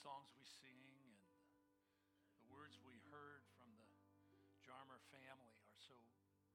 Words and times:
songs 0.00 0.32
we 0.32 0.48
sing 0.48 0.80
and 1.04 1.12
the 2.40 2.48
words 2.48 2.80
we 2.88 2.96
heard 3.12 3.44
from 3.60 3.68
the 3.76 3.92
Jarmer 4.64 4.96
family 5.12 5.60
are 5.68 5.76
so 5.76 5.96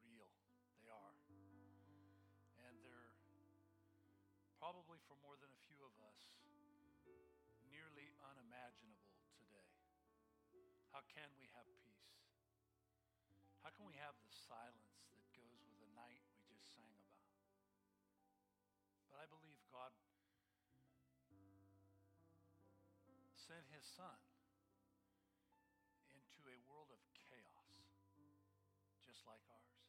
real. 0.02 0.34
They 0.82 0.90
are. 0.90 1.14
And 2.66 2.82
they're 2.82 3.14
probably 4.58 4.98
for 5.06 5.14
more 5.22 5.38
than 5.38 5.54
a 5.54 5.62
few 5.70 5.78
of 5.86 5.94
us 6.02 6.22
nearly 7.70 8.10
unimaginable 8.26 9.14
today. 9.38 9.70
How 10.90 11.06
can 11.06 11.30
we 11.38 11.46
have 11.54 11.70
peace? 11.86 12.18
How 13.62 13.70
can 13.70 13.86
we 13.86 13.94
have 14.02 14.18
the 14.26 14.32
silence 14.34 14.95
sent 23.46 23.70
his 23.70 23.86
son 23.86 24.18
into 26.10 26.42
a 26.50 26.58
world 26.66 26.90
of 26.90 26.98
chaos, 27.30 27.78
just 29.06 29.22
like 29.30 29.46
ours. 29.54 29.86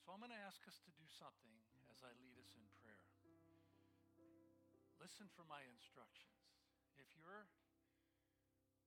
So 0.00 0.16
I'm 0.16 0.24
going 0.24 0.32
to 0.32 0.44
ask 0.48 0.64
us 0.64 0.80
to 0.88 0.92
do 0.96 1.04
something 1.12 1.52
as 1.92 2.00
I 2.00 2.16
lead 2.16 2.40
us 2.40 2.56
in 2.56 2.64
prayer. 2.80 3.12
Listen 4.96 5.28
for 5.36 5.44
my 5.44 5.60
instructions. 5.68 6.40
If 6.96 7.10
you're 7.18 7.44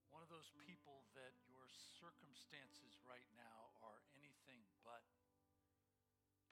one 0.09 0.23
of 0.23 0.31
those 0.31 0.47
people 0.63 1.05
that 1.13 1.35
your 1.45 1.67
circumstances 1.99 2.97
right 3.03 3.27
now 3.35 3.75
are 3.85 3.99
anything 4.17 4.63
but 4.81 5.03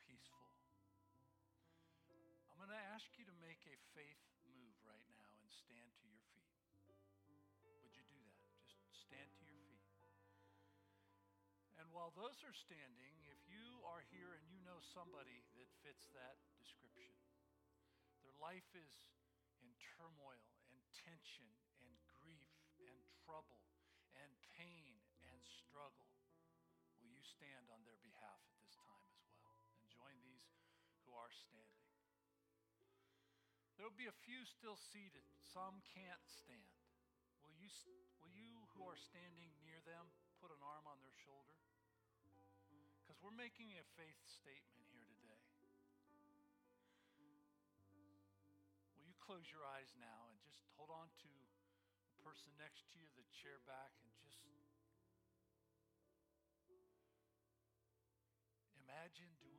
peaceful, 0.03 0.59
I'm 2.51 2.59
going 2.59 2.75
to 2.75 2.85
ask 2.91 3.07
you 3.15 3.23
to 3.25 3.35
make 3.39 3.63
a 3.65 3.79
faith 3.95 4.19
move 4.51 4.75
right 4.83 5.07
now 5.15 5.31
and 5.39 5.47
stand 5.73 5.89
to 5.97 6.05
your 6.05 6.21
feet. 6.29 7.49
Would 7.81 7.97
you 7.97 8.05
do 8.05 8.21
that? 8.29 8.45
Just 8.69 9.09
stand 9.09 9.33
to 9.33 9.45
your 9.49 9.81
feet. 9.97 10.21
And 11.81 11.89
while 11.89 12.13
those 12.13 12.37
are 12.45 12.53
standing, 12.53 13.17
if 13.25 13.41
you 13.49 13.81
are 13.89 14.05
here 14.13 14.37
and 14.37 14.45
you 14.53 14.61
know 14.61 14.77
somebody 14.93 15.41
that 15.57 15.65
fits 15.81 16.05
that 16.13 16.37
description, 16.61 17.09
their 18.21 18.37
life 18.37 18.69
is 18.77 18.93
in 19.65 19.73
turmoil 19.97 20.53
and 20.69 20.77
tension 20.93 21.49
and 21.81 21.93
grief 22.21 22.53
and 22.77 23.01
trouble 23.25 23.65
and 24.13 24.29
pain 24.53 25.01
and 25.33 25.41
struggle, 25.41 26.13
will 27.01 27.09
you 27.09 27.25
stand 27.25 27.65
on 27.73 27.81
their 27.81 27.97
behalf 28.05 28.37
at 28.45 28.53
this 28.61 28.77
time 28.77 29.09
as 29.25 29.33
well 29.41 29.65
and 29.73 29.89
join 29.89 30.13
these 30.21 30.53
who 31.09 31.17
are 31.17 31.33
standing? 31.33 31.72
There 33.83 33.91
will 33.91 33.99
be 33.99 34.07
a 34.07 34.23
few 34.23 34.47
still 34.47 34.79
seated. 34.79 35.27
Some 35.51 35.83
can't 35.91 36.23
stand. 36.23 36.71
Will 37.43 37.51
you, 37.59 37.67
will 38.23 38.31
you 38.31 38.63
who 38.79 38.87
are 38.87 38.95
standing 38.95 39.51
near 39.59 39.83
them 39.83 40.07
put 40.39 40.55
an 40.55 40.63
arm 40.63 40.87
on 40.87 41.03
their 41.03 41.11
shoulder? 41.27 41.51
Because 43.03 43.19
we're 43.19 43.35
making 43.35 43.75
a 43.75 43.83
faith 43.99 44.15
statement 44.23 44.87
here 44.87 45.03
today. 45.19 45.35
Will 48.95 49.03
you 49.03 49.19
close 49.19 49.51
your 49.51 49.67
eyes 49.75 49.91
now 49.99 50.31
and 50.31 50.39
just 50.47 50.63
hold 50.79 50.87
on 50.87 51.11
to 51.27 51.31
the 52.07 52.15
person 52.23 52.55
next 52.55 52.87
to 52.87 53.03
you, 53.03 53.11
the 53.19 53.27
chair 53.35 53.59
back, 53.67 53.91
and 53.99 54.07
just 54.23 54.39
imagine 58.79 59.27
doing 59.43 59.52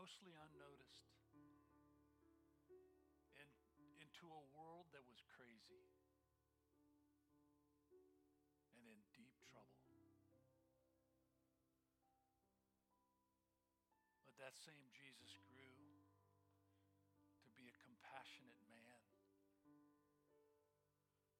mostly 0.00 0.32
unnoticed, 0.32 1.12
in, 2.72 3.52
into 4.00 4.24
a 4.32 4.44
world 4.56 4.88
that 4.96 5.04
was 5.04 5.20
crazy 5.28 5.92
and 8.72 8.80
in 8.88 8.96
deep 9.12 9.36
trouble. 9.44 9.76
But 14.24 14.40
that 14.40 14.56
same 14.56 14.88
Jesus 14.96 15.36
grew 15.44 15.68
to 17.44 17.52
be 17.52 17.68
a 17.68 17.76
compassionate 17.84 18.64
man, 18.72 19.04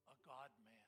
a 0.05 0.13
God 0.21 0.53
man, 0.61 0.85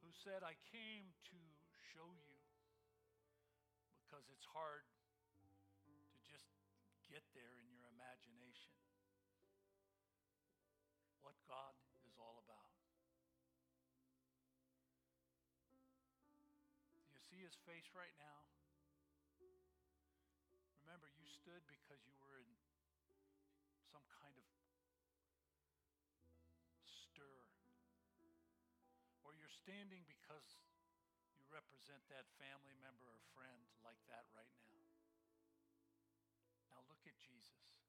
who 0.00 0.08
said, 0.24 0.40
I 0.40 0.56
came 0.72 1.12
to 1.28 1.36
show 1.92 2.08
you 2.16 2.35
because 4.16 4.32
it's 4.32 4.48
hard 4.56 4.80
to 5.84 5.92
just 6.24 6.48
get 7.04 7.20
there 7.36 7.52
in 7.60 7.68
your 7.68 7.84
imagination 7.92 8.72
what 11.20 11.36
God 11.44 11.76
is 12.00 12.16
all 12.16 12.40
about. 12.40 12.72
Do 16.88 16.96
you 16.96 17.20
see 17.28 17.44
his 17.44 17.60
face 17.68 17.92
right 17.92 18.16
now? 18.16 18.48
Remember, 20.80 21.12
you 21.12 21.28
stood 21.28 21.60
because 21.68 22.00
you 22.08 22.16
were 22.16 22.40
in 22.40 22.48
some 23.92 24.08
kind 24.16 24.32
of 24.40 24.48
stir. 26.88 27.36
Or 29.28 29.36
you're 29.36 29.52
standing 29.52 30.08
because 30.08 30.56
represent 31.56 32.04
that 32.12 32.28
family 32.36 32.76
member 32.84 33.08
or 33.08 33.16
friend 33.32 33.64
like 33.80 33.96
that 34.12 34.28
right 34.36 34.52
now. 34.60 34.76
Now 36.68 36.84
look 36.84 37.00
at 37.08 37.16
Jesus. 37.16 37.80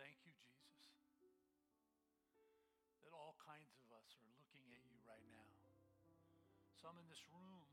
Thank 0.00 0.24
you, 0.24 0.32
Jesus, 1.20 1.36
that 3.02 3.12
all 3.12 3.36
kinds 3.42 3.76
of 3.76 3.84
us 3.92 4.14
are 4.22 4.30
looking 4.38 4.64
at 4.72 4.86
you 4.88 4.96
right 5.04 5.26
now 5.28 5.52
some 6.78 6.94
in 7.02 7.10
this 7.10 7.26
room, 7.34 7.66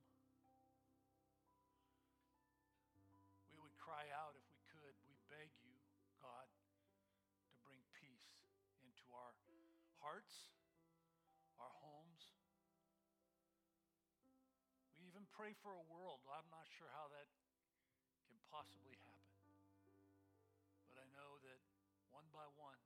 pray 15.36 15.52
for 15.60 15.76
a 15.76 15.86
world. 15.92 16.24
I'm 16.32 16.48
not 16.48 16.64
sure 16.80 16.88
how 16.96 17.12
that 17.12 17.28
can 18.24 18.40
possibly 18.48 18.96
happen. 19.04 19.36
But 20.88 21.04
I 21.04 21.08
know 21.12 21.44
that 21.44 21.60
one 22.08 22.24
by 22.32 22.48
one, 22.56 22.80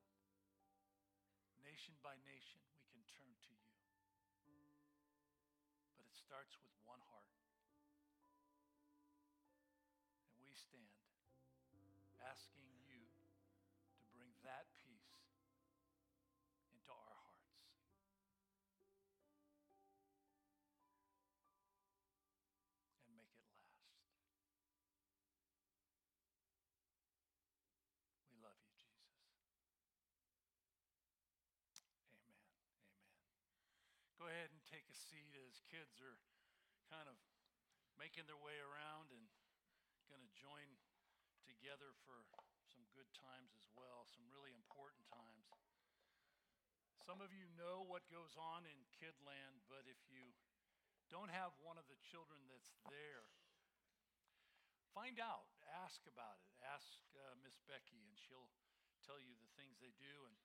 nation 1.62 1.94
by 2.02 2.18
nation, 2.26 2.58
we 2.90 3.06
can 3.06 3.06
turn 3.14 3.30
to 3.38 3.54
you. 4.50 4.66
But 5.94 6.10
it 6.10 6.18
starts 6.18 6.58
with 6.66 6.74
one 6.90 7.06
heart. 7.14 7.38
And 10.34 10.42
we 10.42 10.58
stand 10.58 10.90
asking 12.26 12.69
seat 35.19 35.36
as 35.36 35.60
kids 35.68 36.00
are 36.00 36.16
kind 36.88 37.12
of 37.12 37.19
making 38.00 38.24
their 38.24 38.39
way 38.39 38.56
around 38.63 39.12
and 39.12 39.27
going 40.07 40.24
to 40.24 40.31
join 40.39 40.80
together 41.44 41.92
for 42.07 42.24
some 42.71 42.88
good 42.95 43.12
times 43.12 43.51
as 43.51 43.68
well, 43.75 44.07
some 44.07 44.24
really 44.31 44.56
important 44.56 45.04
times. 45.12 45.51
Some 47.04 47.19
of 47.19 47.36
you 47.36 47.51
know 47.60 47.83
what 47.83 48.07
goes 48.07 48.39
on 48.39 48.63
in 48.63 48.80
Kidland, 48.95 49.60
but 49.68 49.83
if 49.92 50.00
you 50.07 50.31
don't 51.12 51.36
have 51.36 51.51
one 51.60 51.75
of 51.75 51.83
the 51.92 52.00
children 52.00 52.39
that's 52.48 52.72
there, 52.88 53.27
find 54.95 55.19
out, 55.19 55.51
ask 55.83 56.00
about 56.07 56.39
it. 56.39 56.48
Ask 56.63 56.95
uh, 57.12 57.36
Miss 57.44 57.60
Becky, 57.68 58.07
and 58.07 58.15
she'll 58.15 58.56
tell 59.04 59.19
you 59.19 59.36
the 59.36 59.51
things 59.60 59.83
they 59.83 59.92
do. 60.00 60.15
And 60.31 60.39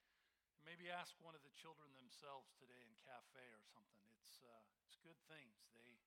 Maybe 0.62 0.86
ask 0.86 1.18
one 1.18 1.34
of 1.34 1.42
the 1.42 1.50
children 1.58 1.90
themselves 1.98 2.54
today 2.54 2.78
in 2.86 2.94
cafe 3.02 3.42
or 3.50 3.62
something. 3.66 4.06
It's, 4.22 4.38
uh, 4.38 4.62
it's 4.86 4.94
good 5.02 5.18
things. 5.26 5.66
They, 5.74 5.98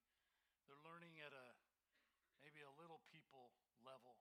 They're 0.68 0.80
learning 0.88 1.20
at 1.20 1.36
a 1.36 1.48
maybe 2.40 2.64
a 2.64 2.72
little 2.80 3.04
people 3.12 3.52
level 3.84 4.16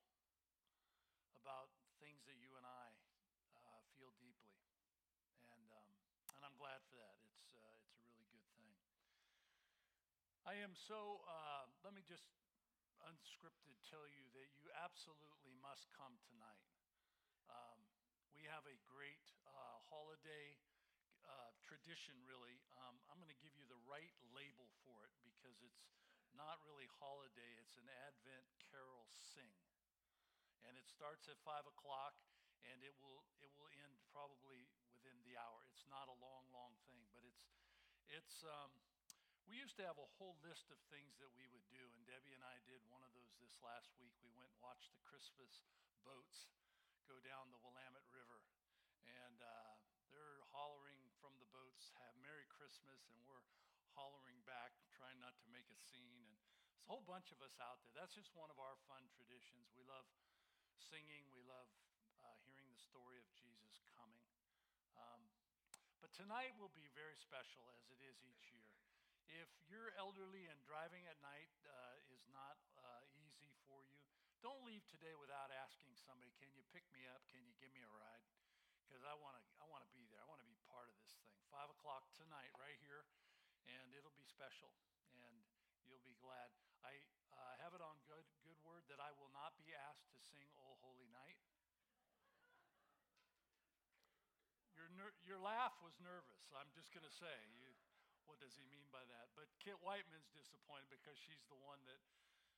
about 1.38 1.70
things 2.02 2.26
that 2.26 2.34
you 2.43 2.55
and 2.58 2.67
I 2.67 2.87
uh, 3.55 3.82
feel 3.94 4.11
deeply, 4.19 4.58
and 5.55 5.67
um, 5.70 5.90
and 6.34 6.43
I'm 6.43 6.58
glad 6.58 6.82
for 6.90 6.99
that. 6.99 7.17
It's 7.26 7.55
uh, 7.55 7.76
it's 7.94 8.11
a 8.11 8.19
really 8.19 8.31
good 8.34 8.46
thing. 8.58 8.75
I 10.43 10.58
am 10.62 10.75
so. 10.75 11.23
Uh, 11.26 11.70
let 11.87 11.94
me 11.94 12.02
just 12.06 12.26
unscripted 13.06 13.78
tell 13.87 14.06
you 14.11 14.26
that 14.34 14.50
you 14.58 14.70
absolutely 14.82 15.55
must 15.62 15.90
come 15.94 16.19
tonight. 16.26 16.70
Um, 17.50 17.78
we 18.37 18.44
have 18.53 18.69
a 18.69 18.77
great 18.93 19.33
uh, 19.49 19.81
holiday 19.88 20.61
uh, 21.25 21.50
tradition, 21.65 22.12
really. 22.29 22.61
Um, 22.85 23.00
I'm 23.09 23.17
going 23.17 23.33
to 23.33 23.41
give 23.41 23.56
you 23.56 23.65
the 23.65 23.81
right 23.88 24.12
label 24.37 24.69
for 24.85 25.09
it 25.09 25.17
because 25.25 25.56
it's 25.65 25.88
not 26.37 26.61
really 26.69 26.85
holiday, 27.00 27.56
it's 27.56 27.81
an 27.81 27.88
Advent 28.05 28.44
carol 28.69 29.09
sing. 29.17 29.56
And 30.69 30.77
it 30.77 30.85
starts 30.85 31.33
at 31.33 31.41
5 31.49 31.65
o'clock 31.65 32.12
and 32.69 32.85
it 32.85 32.93
will, 33.00 33.25
it 33.41 33.49
will 33.56 33.73
end 33.88 33.97
probably 34.12 34.69
within 34.93 35.17
the 35.25 35.41
hour. 35.41 35.65
It's 35.73 35.88
not 35.88 36.12
a 36.12 36.17
long, 36.21 36.44
long 36.53 36.77
thing, 36.85 37.09
but 37.17 37.25
it's, 37.25 37.49
it's, 38.12 38.44
um, 38.44 38.77
we 39.49 39.56
used 39.56 39.81
to 39.81 39.87
have 39.88 39.97
a 39.97 40.09
whole 40.21 40.37
list 40.44 40.69
of 40.69 40.77
things 40.93 41.17
that 41.25 41.33
we 41.33 41.49
would 41.56 41.65
do, 41.73 41.81
and 41.97 42.05
Debbie 42.05 42.37
and 42.37 42.44
I 42.44 42.61
did 42.69 42.85
one 42.93 43.00
of 43.00 43.17
those 43.17 43.33
this 43.41 43.56
last 43.65 43.97
week. 43.97 44.12
We 44.21 44.35
went 44.37 44.53
and 44.53 44.61
watched 44.61 44.93
the 44.93 45.00
Christmas 45.09 45.65
boats 46.05 46.50
go 47.06 47.23
down 47.23 47.47
the 47.55 47.62
Willamette 47.62 48.03
River, 48.11 48.43
and 49.06 49.38
uh, 49.38 49.73
they're 50.11 50.43
hollering 50.50 50.99
from 51.23 51.38
the 51.38 51.47
boats, 51.55 51.94
"Have 52.03 52.19
Merry 52.19 52.50
Christmas," 52.50 53.06
and 53.14 53.19
we're 53.23 53.47
hollering 53.94 54.43
back, 54.43 54.75
trying 54.91 55.23
not 55.23 55.38
to 55.41 55.49
make 55.55 55.70
a 55.70 55.79
scene. 55.79 56.19
And 56.19 56.26
there's 56.35 56.43
a 56.82 56.91
whole 56.91 57.06
bunch 57.06 57.31
of 57.31 57.38
us 57.41 57.55
out 57.62 57.79
there. 57.87 57.94
That's 57.94 58.12
just 58.12 58.35
one 58.35 58.50
of 58.50 58.58
our 58.58 58.75
fun 58.91 59.06
traditions. 59.14 59.70
We 59.79 59.87
love 59.87 60.05
singing, 60.82 61.31
we 61.31 61.47
love 61.47 61.70
uh, 62.26 62.35
hearing 62.43 62.67
the 62.75 62.82
story 62.82 63.23
of 63.23 63.26
Jesus 63.38 63.79
coming. 63.94 64.26
Um, 64.99 65.23
but 66.02 66.11
tonight 66.11 66.59
will 66.59 66.75
be 66.75 66.91
very 66.93 67.17
special, 67.17 67.70
as 67.79 67.87
it 67.94 68.02
is 68.02 68.19
each 68.26 68.50
year. 68.50 68.75
If 69.26 69.50
you're 69.67 69.94
elderly 69.99 70.47
and 70.47 70.59
driving 70.62 71.06
at 71.11 71.19
night 71.23 71.50
uh, 71.67 72.14
is 72.14 72.23
not 72.31 72.59
uh, 72.79 73.02
easy 73.19 73.50
for 73.67 73.82
you, 73.82 73.99
don't 74.38 74.62
leave 74.62 74.87
today 74.87 75.14
without 75.19 75.50
asking 75.50 75.86
somebody, 76.06 76.31
Can 76.38 76.55
you 76.55 76.62
pick 76.70 76.87
me 76.94 77.03
up? 77.11 77.26
Can 77.35 77.43
you 77.43 77.53
give 77.58 77.75
me 77.75 77.82
a 77.82 77.91
ride? 77.91 78.23
Because 78.87 79.03
I 79.03 79.19
want 79.19 79.35
to 79.35 79.43
I 79.58 79.67
wanna 79.67 79.91
be 79.91 80.06
there. 80.08 80.23
I 80.23 80.29
want 80.31 80.38
to 80.41 80.49
be 80.49 80.56
part 80.70 80.87
of 80.87 80.97
this 81.03 81.19
thing. 81.19 81.35
Five 81.50 81.67
o'clock 81.75 82.06
tonight, 82.14 82.55
right 82.55 82.79
here 82.79 83.03
and 83.67 83.91
it'll 83.94 84.14
be 84.14 84.26
special, 84.26 84.70
and 85.11 85.35
you'll 85.87 86.03
be 86.06 86.14
glad. 86.23 86.50
I 86.87 86.94
uh, 87.35 87.55
have 87.67 87.75
it 87.75 87.82
on 87.82 87.99
good, 88.06 88.23
good 88.47 88.58
word 88.62 88.87
that 88.87 89.03
I 89.03 89.11
will 89.19 89.31
not 89.35 89.58
be 89.58 89.75
asked 89.75 90.06
to 90.14 90.19
sing 90.23 90.47
"O 90.62 90.79
Holy 90.82 91.11
Night." 91.11 91.38
Your, 94.79 94.93
ner- 94.94 95.19
your 95.25 95.41
laugh 95.41 95.75
was 95.82 95.97
nervous. 95.99 96.52
I'm 96.52 96.69
just 96.76 96.93
going 96.93 97.02
to 97.02 97.11
say, 97.17 97.32
you, 97.56 97.73
what 98.29 98.37
does 98.38 98.52
he 98.61 98.64
mean 98.69 98.85
by 98.93 99.00
that? 99.09 99.32
But 99.32 99.49
Kit 99.56 99.81
Whiteman's 99.81 100.29
disappointed 100.37 100.93
because 100.93 101.17
she's 101.17 101.49
the 101.49 101.56
one 101.64 101.81
that 101.88 101.97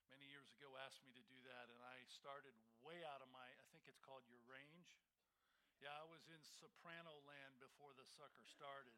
many 0.09 0.27
years 0.29 0.49
ago 0.57 0.73
asked 0.85 1.05
me 1.05 1.13
to 1.13 1.25
do 1.29 1.39
that, 1.49 1.69
and 1.69 1.81
I 1.85 2.01
started 2.09 2.57
way 2.81 3.05
out 3.05 3.21
of 3.21 3.29
my, 3.33 3.45
I 3.45 3.67
think 3.73 3.85
it's 3.85 4.01
called 4.01 4.25
your 4.29 4.41
range. 4.49 4.97
Yeah, 5.79 5.95
I 5.95 6.07
was 6.09 6.27
in 6.33 6.41
soprano 6.43 7.23
land 7.29 7.61
before 7.63 7.95
the 7.95 8.05
sucker 8.05 8.43
started. 8.43 8.97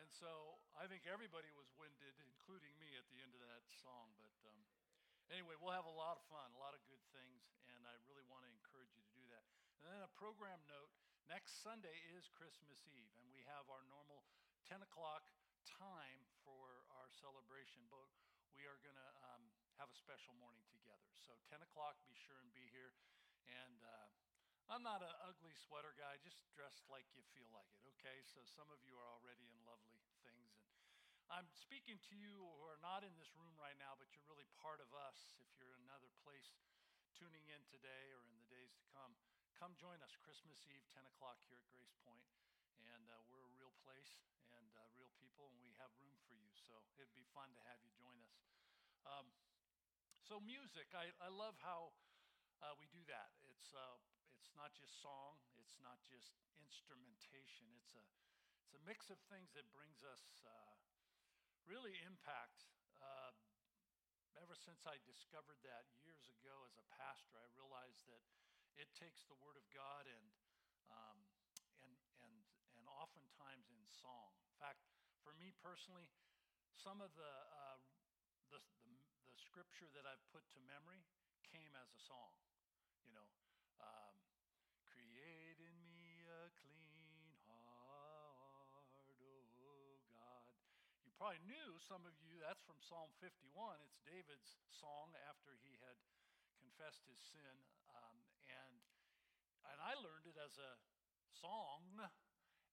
And 0.00 0.08
so 0.08 0.56
I 0.80 0.88
think 0.88 1.04
everybody 1.04 1.52
was 1.52 1.68
winded, 1.76 2.16
including 2.24 2.72
me 2.80 2.96
at 2.96 3.04
the 3.12 3.20
end 3.20 3.36
of 3.36 3.44
that 3.44 3.68
song. 3.68 4.16
But 4.16 4.32
um, 4.48 4.64
anyway, 5.28 5.60
we'll 5.60 5.76
have 5.76 5.86
a 5.86 5.92
lot 5.92 6.16
of 6.16 6.24
fun, 6.32 6.48
a 6.56 6.60
lot 6.60 6.72
of 6.72 6.80
good 6.88 7.04
things, 7.12 7.44
and 7.68 7.84
I 7.84 7.94
really 8.08 8.24
want 8.32 8.48
to 8.48 8.50
encourage 8.50 8.90
you 8.96 9.04
to 9.04 9.12
do 9.12 9.26
that. 9.36 9.44
And 9.84 9.92
then 9.92 10.00
a 10.00 10.12
program 10.16 10.64
note 10.64 10.88
next 11.28 11.60
Sunday 11.60 11.94
is 12.16 12.32
Christmas 12.32 12.80
Eve, 12.88 13.12
and 13.20 13.28
we 13.36 13.44
have 13.52 13.68
our 13.68 13.84
normal 13.92 14.24
10 14.64 14.80
o'clock 14.80 15.28
time 15.68 16.24
for 16.48 16.88
our 16.96 17.12
celebration, 17.12 17.84
but 17.92 18.08
we 18.56 18.64
are 18.64 18.80
going 18.80 18.96
to 18.96 19.10
um, 19.36 19.44
have 19.80 19.88
a 19.88 19.96
special 19.96 20.36
morning 20.36 20.68
together. 20.68 21.08
So 21.24 21.40
10 21.48 21.64
o'clock, 21.64 21.96
be 22.04 22.12
sure 22.12 22.36
and 22.36 22.52
be 22.52 22.68
here. 22.68 22.92
And 23.48 23.80
uh, 23.80 24.12
I'm 24.68 24.84
not 24.84 25.00
an 25.00 25.16
ugly 25.24 25.56
sweater 25.56 25.96
guy, 25.96 26.20
just 26.20 26.44
dress 26.52 26.84
like 26.92 27.08
you 27.16 27.24
feel 27.32 27.48
like 27.48 27.72
it, 27.80 27.88
okay? 27.96 28.20
So 28.28 28.44
some 28.44 28.68
of 28.68 28.84
you 28.84 29.00
are 29.00 29.08
already 29.08 29.48
in 29.48 29.56
lovely 29.64 30.04
things. 30.20 30.52
And 30.60 30.68
I'm 31.32 31.48
speaking 31.48 31.96
to 32.12 32.14
you 32.14 32.44
who 32.60 32.68
are 32.68 32.76
not 32.84 33.08
in 33.08 33.16
this 33.16 33.32
room 33.40 33.56
right 33.56 33.74
now, 33.80 33.96
but 33.96 34.12
you're 34.12 34.28
really 34.28 34.44
part 34.60 34.84
of 34.84 34.92
us. 34.92 35.32
If 35.40 35.48
you're 35.56 35.72
in 35.72 35.80
another 35.88 36.12
place 36.20 36.60
tuning 37.16 37.48
in 37.48 37.64
today 37.72 38.12
or 38.12 38.20
in 38.28 38.36
the 38.36 38.44
days 38.52 38.76
to 38.76 38.84
come, 38.92 39.16
come 39.56 39.72
join 39.80 39.96
us 40.04 40.12
Christmas 40.20 40.60
Eve, 40.68 40.84
10 40.92 41.08
o'clock 41.08 41.40
here 41.48 41.56
at 41.56 41.68
Grace 41.72 41.96
Point. 42.04 42.28
And 42.84 43.08
uh, 43.08 43.16
we're 43.32 43.48
a 43.48 43.54
real 43.56 43.72
place 43.80 44.20
and 44.60 44.68
uh, 44.76 44.84
real 44.92 45.08
people, 45.16 45.48
and 45.48 45.56
we 45.64 45.72
have 45.80 45.88
room 45.96 46.20
for 46.28 46.36
you. 46.36 46.52
So 46.52 46.84
it'd 47.00 47.16
be 47.16 47.24
fun 47.32 47.48
to 47.56 47.62
have 47.64 47.80
you 47.80 47.96
join 47.96 48.20
us. 48.28 48.44
Um, 49.08 49.32
so, 50.30 50.38
music, 50.46 50.86
I, 50.94 51.10
I 51.18 51.26
love 51.26 51.58
how 51.58 51.90
uh, 52.62 52.78
we 52.78 52.86
do 52.94 53.02
that. 53.10 53.34
It's 53.50 53.74
uh, 53.74 53.98
it's 54.38 54.54
not 54.54 54.70
just 54.78 55.02
song, 55.02 55.42
it's 55.58 55.74
not 55.82 55.98
just 56.06 56.38
instrumentation. 56.54 57.66
It's 57.82 57.98
a, 57.98 58.04
it's 58.62 58.78
a 58.78 58.82
mix 58.86 59.10
of 59.10 59.18
things 59.26 59.50
that 59.58 59.66
brings 59.74 60.06
us 60.06 60.22
uh, 60.46 60.78
really 61.66 61.98
impact. 62.06 62.62
Uh, 63.02 63.34
ever 64.38 64.54
since 64.54 64.86
I 64.86 65.02
discovered 65.02 65.58
that 65.66 65.90
years 65.98 66.30
ago 66.30 66.62
as 66.62 66.78
a 66.78 66.86
pastor, 66.94 67.34
I 67.34 67.50
realized 67.58 68.06
that 68.06 68.22
it 68.78 68.86
takes 68.94 69.26
the 69.26 69.34
Word 69.42 69.58
of 69.58 69.66
God 69.74 70.06
and, 70.06 70.30
um, 70.94 71.26
and, 71.82 71.90
and, 72.22 72.34
and 72.78 72.86
oftentimes 72.86 73.66
in 73.74 73.82
song. 73.90 74.38
In 74.46 74.54
fact, 74.62 74.86
for 75.26 75.34
me 75.42 75.50
personally, 75.58 76.06
some 76.78 77.02
of 77.02 77.10
the, 77.18 77.34
uh, 77.50 77.82
the, 78.54 78.62
the, 78.86 78.99
the 79.30 79.38
scripture 79.38 79.86
that 79.94 80.02
I've 80.02 80.22
put 80.34 80.42
to 80.58 80.60
memory 80.66 81.06
came 81.46 81.70
as 81.78 81.86
a 81.94 82.00
song. 82.02 82.34
You 83.06 83.14
know, 83.14 83.28
um, 83.78 84.18
create 84.90 85.62
in 85.62 85.76
me 85.94 86.26
a 86.26 86.50
clean 86.58 87.30
heart, 87.46 88.82
oh 89.62 89.86
God. 90.10 90.42
You 91.06 91.14
probably 91.14 91.42
knew, 91.46 91.78
some 91.78 92.02
of 92.02 92.14
you, 92.18 92.42
that's 92.42 92.62
from 92.66 92.82
Psalm 92.82 93.14
51. 93.22 93.78
It's 93.86 94.02
David's 94.02 94.58
song 94.74 95.14
after 95.30 95.54
he 95.62 95.78
had 95.78 95.94
confessed 96.58 97.06
his 97.06 97.22
sin. 97.22 97.54
Um, 97.94 98.18
and, 98.50 98.74
and 99.70 99.78
I 99.78 99.94
learned 100.02 100.26
it 100.26 100.38
as 100.42 100.58
a 100.58 100.74
song 101.38 101.86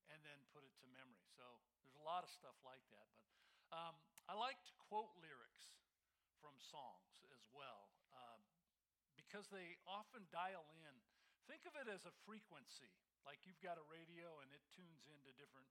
and 0.09 0.19
then 0.25 0.39
put 0.49 0.65
it 0.65 0.73
to 0.81 0.85
memory. 0.89 1.29
So 1.37 1.45
there's 1.85 1.97
a 2.01 2.05
lot 2.05 2.25
of 2.25 2.33
stuff 2.33 2.57
like 2.65 2.81
that. 2.89 3.07
But 3.13 3.29
um, 3.69 3.93
I 4.25 4.33
like 4.33 4.57
to 4.65 4.73
quote 4.89 5.13
lyrics 5.21 5.76
from 6.39 6.55
songs 6.61 7.25
as 7.33 7.43
well. 7.51 7.89
Uh, 8.13 8.39
because 9.17 9.49
they 9.49 9.75
often 9.83 10.25
dial 10.29 10.65
in. 10.71 10.93
Think 11.49 11.63
of 11.63 11.75
it 11.79 11.87
as 11.87 12.03
a 12.03 12.13
frequency, 12.27 12.91
like 13.23 13.43
you've 13.47 13.59
got 13.63 13.79
a 13.79 13.85
radio 13.87 14.43
and 14.43 14.51
it 14.51 14.59
tunes 14.75 15.07
into 15.07 15.31
different 15.39 15.67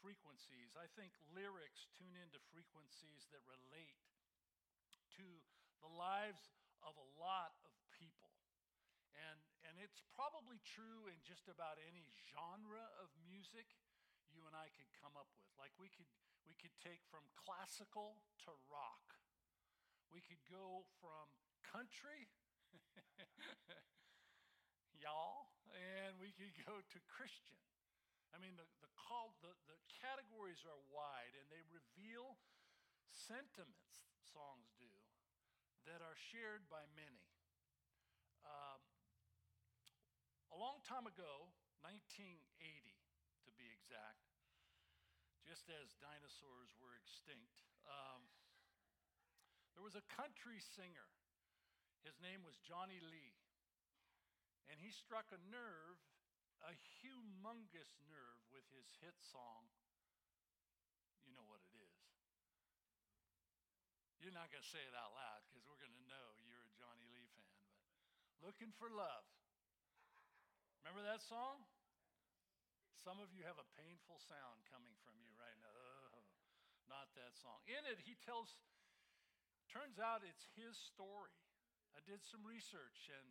frequencies. 0.00 0.72
I 0.74 0.88
think 0.96 1.12
lyrics 1.30 1.86
tune 1.94 2.16
into 2.16 2.40
frequencies 2.48 3.28
that 3.30 3.44
relate 3.44 4.00
to 5.20 5.26
the 5.84 5.92
lives 5.92 6.50
of 6.80 6.96
a 6.96 7.08
lot 7.20 7.54
of 7.68 7.72
people. 7.92 8.32
And, 9.12 9.38
and 9.68 9.76
it's 9.78 10.00
probably 10.16 10.58
true 10.64 11.06
in 11.12 11.20
just 11.20 11.46
about 11.46 11.76
any 11.76 12.08
genre 12.32 12.88
of 12.98 13.12
music 13.28 13.68
you 14.32 14.48
and 14.48 14.56
I 14.56 14.72
could 14.72 14.88
come 14.96 15.12
up 15.14 15.28
with. 15.36 15.52
Like 15.60 15.76
we 15.76 15.92
could, 15.92 16.08
we 16.48 16.56
could 16.56 16.72
take 16.80 17.04
from 17.12 17.28
classical 17.36 18.24
to 18.48 18.50
rock. 18.72 19.21
We 20.12 20.20
could 20.20 20.44
go 20.52 20.84
from 21.00 21.32
country 21.64 22.28
Y'all, 25.02 25.50
and 25.72 26.20
we 26.20 26.30
could 26.36 26.52
go 26.68 26.78
to 26.78 26.98
Christian. 27.08 27.58
I 28.32 28.40
mean, 28.40 28.56
the, 28.56 28.64
the, 28.80 28.88
call, 28.96 29.36
the, 29.44 29.52
the 29.68 29.76
categories 30.00 30.64
are 30.64 30.80
wide 30.88 31.36
and 31.36 31.44
they 31.52 31.60
reveal 31.68 32.40
sentiments, 33.12 34.08
songs 34.24 34.72
do, 34.80 34.88
that 35.84 36.00
are 36.00 36.16
shared 36.16 36.64
by 36.72 36.88
many. 36.96 37.28
Um, 38.46 38.80
a 40.48 40.56
long 40.56 40.80
time 40.80 41.04
ago, 41.04 41.52
1980 41.84 42.40
to 43.44 43.50
be 43.58 43.68
exact, 43.68 44.32
just 45.44 45.68
as 45.68 45.92
dinosaurs 46.00 46.72
were 46.80 46.96
extinct, 46.96 47.60
um, 47.84 48.31
there 49.74 49.84
was 49.84 49.96
a 49.96 50.04
country 50.12 50.60
singer 50.60 51.08
his 52.02 52.18
name 52.18 52.42
was 52.42 52.58
Johnny 52.66 52.98
Lee. 52.98 53.34
And 54.66 54.78
he 54.82 54.90
struck 54.90 55.30
a 55.30 55.38
nerve, 55.50 55.98
a 56.66 56.74
humongous 57.02 57.94
nerve, 58.10 58.42
with 58.50 58.66
his 58.74 58.86
hit 58.98 59.14
song. 59.22 59.70
You 61.22 61.30
know 61.30 61.46
what 61.46 61.62
it 61.62 61.74
is. 61.78 61.98
You're 64.18 64.34
not 64.34 64.50
going 64.50 64.62
to 64.62 64.70
say 64.70 64.82
it 64.82 64.94
out 64.94 65.14
loud 65.14 65.42
because 65.46 65.66
we're 65.66 65.78
going 65.78 65.94
to 65.94 66.06
know 66.10 66.38
you're 66.46 66.62
a 66.62 66.74
Johnny 66.78 67.06
Lee 67.10 67.30
fan. 67.38 67.58
But 68.38 68.54
looking 68.54 68.70
for 68.78 68.90
love. 68.90 69.26
Remember 70.82 71.02
that 71.06 71.22
song? 71.22 71.62
Some 73.02 73.18
of 73.18 73.34
you 73.34 73.42
have 73.46 73.58
a 73.58 73.66
painful 73.78 74.22
sound 74.22 74.62
coming 74.70 74.94
from 75.02 75.18
you 75.22 75.34
right 75.38 75.58
now. 75.58 75.74
Oh, 75.74 76.22
not 76.86 77.10
that 77.18 77.34
song. 77.34 77.62
In 77.66 77.82
it, 77.86 77.98
he 78.02 78.14
tells, 78.22 78.54
turns 79.72 79.96
out 79.96 80.20
it's 80.20 80.44
his 80.52 80.76
story. 80.76 81.32
I 81.96 82.04
did 82.04 82.20
some 82.20 82.44
research 82.44 83.08
and 83.08 83.24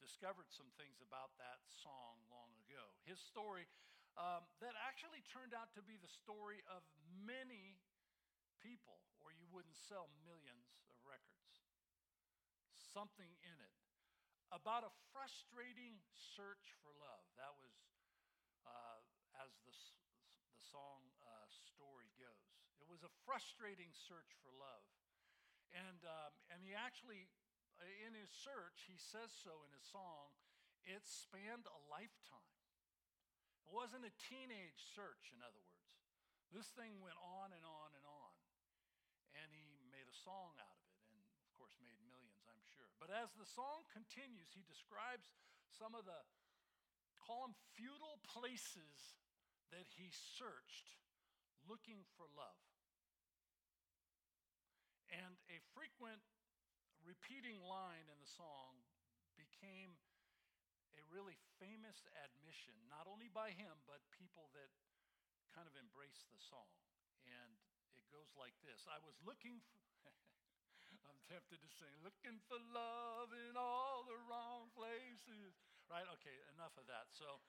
discovered 0.00 0.48
some 0.48 0.72
things 0.80 1.04
about 1.04 1.36
that 1.36 1.60
song 1.68 2.24
long 2.32 2.48
ago. 2.64 2.96
His 3.04 3.20
story 3.20 3.68
um, 4.16 4.48
that 4.64 4.72
actually 4.80 5.20
turned 5.28 5.52
out 5.52 5.68
to 5.76 5.84
be 5.84 6.00
the 6.00 6.08
story 6.08 6.64
of 6.68 6.80
many 7.24 7.76
people, 8.64 9.04
or 9.20 9.36
you 9.36 9.44
wouldn't 9.52 9.76
sell 9.76 10.08
millions 10.24 10.72
of 10.88 10.96
records. 11.04 11.68
Something 12.72 13.30
in 13.44 13.56
it 13.60 13.76
about 14.52 14.84
a 14.84 14.92
frustrating 15.12 16.00
search 16.12 16.76
for 16.84 16.92
love. 17.00 17.24
That 17.40 17.52
was 17.56 17.72
uh, 18.68 19.00
as 19.40 19.52
the, 19.64 19.72
the 19.72 20.60
song 20.60 21.08
uh, 21.24 21.48
story 21.48 22.12
goes. 22.20 22.52
It 22.80 22.88
was 22.88 23.00
a 23.00 23.12
frustrating 23.24 23.88
search 23.96 24.28
for 24.44 24.52
love. 24.52 24.84
And, 25.72 26.04
um, 26.04 26.32
and 26.52 26.60
he 26.60 26.76
actually, 26.76 27.32
uh, 27.80 28.04
in 28.04 28.12
his 28.12 28.28
search, 28.28 28.84
he 28.84 29.00
says 29.00 29.32
so 29.32 29.64
in 29.64 29.72
his 29.72 29.84
song, 29.88 30.36
it 30.84 31.04
spanned 31.08 31.64
a 31.64 31.80
lifetime. 31.88 32.60
It 33.64 33.72
wasn't 33.72 34.04
a 34.04 34.14
teenage 34.18 34.84
search, 34.92 35.32
in 35.32 35.40
other 35.40 35.62
words. 35.62 35.96
This 36.52 36.68
thing 36.76 37.00
went 37.00 37.16
on 37.16 37.54
and 37.56 37.64
on 37.64 37.90
and 37.96 38.04
on. 38.04 38.34
And 39.32 39.48
he 39.48 39.80
made 39.88 40.04
a 40.04 40.12
song 40.12 40.52
out 40.60 40.76
of 40.76 40.84
it, 40.92 41.00
and 41.08 41.16
of 41.40 41.48
course, 41.56 41.72
made 41.80 41.96
millions, 42.04 42.44
I'm 42.44 42.60
sure. 42.76 42.92
But 43.00 43.08
as 43.08 43.32
the 43.32 43.48
song 43.48 43.88
continues, 43.88 44.52
he 44.52 44.60
describes 44.68 45.32
some 45.72 45.96
of 45.96 46.04
the, 46.04 46.20
call 47.16 47.48
them 47.48 47.56
futile 47.72 48.20
places 48.28 49.16
that 49.72 49.88
he 49.96 50.12
searched 50.12 50.92
looking 51.64 52.04
for 52.12 52.28
love. 52.36 52.71
And 55.12 55.36
a 55.52 55.60
frequent 55.76 56.24
repeating 57.04 57.60
line 57.60 58.08
in 58.08 58.16
the 58.16 58.30
song 58.32 58.80
became 59.36 59.92
a 60.96 61.02
really 61.12 61.36
famous 61.60 62.04
admission, 62.16 62.76
not 62.88 63.04
only 63.04 63.28
by 63.28 63.52
him, 63.52 63.84
but 63.84 64.00
people 64.16 64.48
that 64.56 64.72
kind 65.52 65.68
of 65.68 65.76
embraced 65.76 66.32
the 66.32 66.40
song. 66.40 66.72
And 67.28 67.52
it 67.96 68.08
goes 68.08 68.32
like 68.40 68.56
this 68.64 68.88
I 68.88 68.96
was 69.04 69.16
looking 69.20 69.60
for, 70.00 70.12
I'm 71.08 71.20
tempted 71.28 71.60
to 71.60 71.70
sing, 71.76 71.92
looking 72.00 72.40
for 72.48 72.56
love 72.72 73.32
in 73.36 73.54
all 73.56 74.08
the 74.08 74.16
wrong 74.28 74.72
places. 74.72 75.60
Right? 75.92 76.08
Okay, 76.20 76.36
enough 76.56 76.72
of 76.80 76.88
that. 76.88 77.12
So 77.12 77.44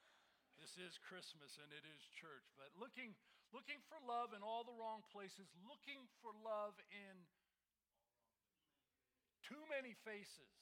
this 0.60 0.76
is 0.76 1.00
Christmas 1.00 1.56
and 1.64 1.72
it 1.72 1.88
is 1.88 2.04
church, 2.12 2.44
but 2.60 2.76
looking, 2.76 3.16
looking 3.56 3.80
for 3.88 3.96
love 4.04 4.36
in 4.36 4.44
all 4.44 4.68
the 4.68 4.76
wrong 4.76 5.00
places, 5.16 5.48
looking 5.64 6.12
for 6.20 6.36
love 6.44 6.76
in 6.92 7.24
too 9.44 9.64
many 9.70 9.94
faces. 10.08 10.56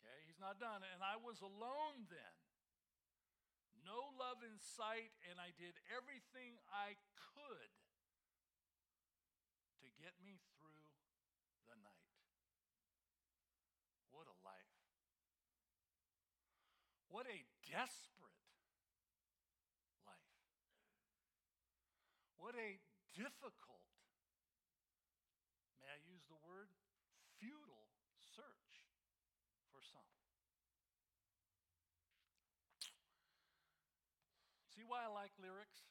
Okay, 0.00 0.18
he's 0.26 0.40
not 0.40 0.58
done. 0.58 0.80
And 0.80 1.04
I 1.04 1.20
was 1.20 1.40
alone 1.44 2.08
then. 2.08 2.34
No 3.84 4.12
love 4.20 4.44
in 4.44 4.60
sight, 4.60 5.12
and 5.28 5.40
I 5.40 5.56
did 5.56 5.72
everything 5.88 6.60
I 6.68 6.96
could 7.16 7.72
to 9.80 9.88
get 9.96 10.12
me 10.20 10.36
through 10.56 10.84
the 11.68 11.76
night. 11.80 12.12
What 14.12 14.28
a 14.28 14.36
life. 14.44 14.76
What 17.08 17.26
a 17.26 17.40
desperate 17.66 18.44
life. 20.06 20.36
What 22.36 22.54
a 22.54 22.78
difficult, 23.16 23.90
may 25.82 25.90
I 25.90 25.98
use 26.06 26.22
the 26.30 26.38
word, 26.46 26.70
futile 27.42 27.90
search 28.16 28.86
for 29.74 29.82
some. 29.82 30.06
See 34.70 34.79
why 34.90 35.06
I 35.06 35.10
like 35.14 35.30
lyrics? 35.38 35.86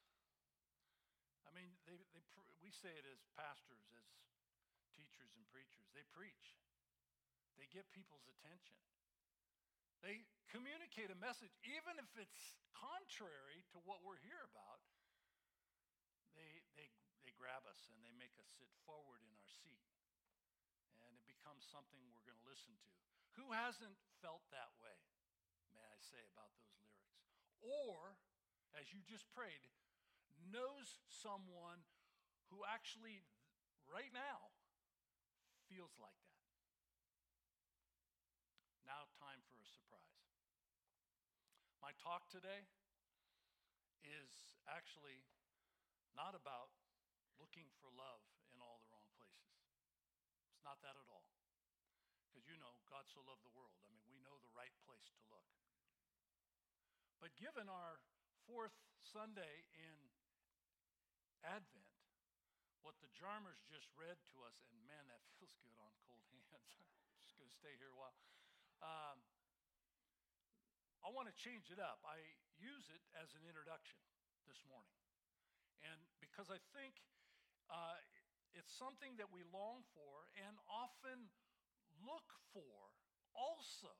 I 1.48 1.56
mean, 1.56 1.72
they, 1.88 1.96
they, 2.12 2.20
we 2.60 2.68
say 2.76 2.92
it 2.92 3.08
as 3.08 3.24
pastors, 3.40 3.88
as 3.96 4.12
teachers 4.92 5.32
and 5.40 5.48
preachers. 5.48 5.88
They 5.96 6.04
preach, 6.12 6.60
they 7.56 7.72
get 7.72 7.88
people's 7.96 8.28
attention. 8.28 8.76
They 10.04 10.28
communicate 10.52 11.12
a 11.12 11.20
message, 11.20 11.56
even 11.64 11.96
if 11.96 12.12
it's 12.20 12.60
contrary 12.76 13.64
to 13.72 13.80
what 13.88 14.04
we're 14.04 14.20
here 14.24 14.44
about. 14.52 14.84
They, 16.36 16.64
they, 16.76 16.88
they 17.24 17.32
grab 17.36 17.68
us 17.68 17.92
and 17.92 18.00
they 18.04 18.16
make 18.16 18.36
us 18.40 18.48
sit 18.60 18.72
forward 18.88 19.20
in 19.24 19.32
our 19.36 19.50
seat. 19.64 19.84
And 21.04 21.12
it 21.16 21.24
becomes 21.28 21.68
something 21.68 22.00
we're 22.12 22.24
going 22.24 22.40
to 22.40 22.48
listen 22.48 22.76
to. 22.76 22.96
Who 23.40 23.52
hasn't 23.52 23.96
felt 24.24 24.44
that 24.56 24.72
way, 24.80 24.96
may 25.76 25.84
I 25.84 26.00
say, 26.00 26.20
about 26.32 26.52
those 26.60 26.80
lyrics? 26.84 27.20
Or, 27.60 28.16
as 28.78 28.94
you 28.94 29.02
just 29.06 29.26
prayed, 29.34 29.72
knows 30.50 31.02
someone 31.10 31.86
who 32.50 32.66
actually, 32.66 33.26
right 33.86 34.10
now, 34.14 34.54
feels 35.70 35.94
like 36.02 36.18
that. 36.26 36.46
Now, 38.90 39.06
time 39.22 39.42
for 39.54 39.62
a 39.62 39.70
surprise. 39.70 40.26
My 41.78 41.94
talk 42.02 42.26
today 42.30 42.66
is 44.02 44.58
actually 44.66 45.22
not 46.18 46.34
about 46.34 46.74
looking 47.38 47.70
for 47.78 47.94
love 47.94 48.26
in 48.52 48.58
all 48.60 48.82
the 48.82 48.90
wrong 48.90 49.06
places. 49.14 49.54
It's 50.50 50.66
not 50.66 50.82
that 50.82 50.98
at 50.98 51.08
all. 51.08 51.30
Because 52.28 52.50
you 52.50 52.58
know, 52.58 52.74
God 52.90 53.06
so 53.08 53.22
loved 53.24 53.46
the 53.46 53.54
world. 53.54 53.78
I 53.86 53.88
mean, 53.94 54.02
we 54.10 54.18
know 54.26 54.42
the 54.42 54.52
right 54.58 54.74
place 54.84 55.08
to 55.16 55.24
look. 55.30 55.46
But 57.22 57.36
given 57.38 57.70
our 57.70 58.02
fourth 58.50 58.74
Sunday 59.06 59.62
in 59.78 59.98
Advent, 61.46 61.86
what 62.82 62.98
the 62.98 63.14
Jarmers 63.14 63.62
just 63.70 63.86
read 63.94 64.18
to 64.34 64.42
us, 64.42 64.58
and 64.74 64.82
man, 64.90 65.06
that 65.06 65.22
feels 65.38 65.54
good 65.62 65.78
on 65.78 65.94
cold 66.10 66.26
hands. 66.34 66.50
I'm 66.50 66.66
just 67.22 67.38
going 67.38 67.46
to 67.46 67.54
stay 67.54 67.78
here 67.78 67.94
a 67.94 68.00
while. 68.02 68.18
Um, 68.82 69.22
I 71.06 71.14
want 71.14 71.30
to 71.30 71.36
change 71.38 71.70
it 71.70 71.78
up. 71.78 72.02
I 72.02 72.18
use 72.58 72.90
it 72.90 73.06
as 73.22 73.38
an 73.38 73.46
introduction 73.46 74.02
this 74.50 74.66
morning. 74.66 74.98
And 75.86 76.02
because 76.18 76.50
I 76.50 76.58
think 76.74 76.98
uh, 77.70 78.02
it's 78.58 78.74
something 78.74 79.14
that 79.22 79.30
we 79.30 79.46
long 79.54 79.86
for 79.94 80.26
and 80.42 80.58
often 80.66 81.30
look 82.02 82.34
for 82.50 82.98
also 83.38 83.94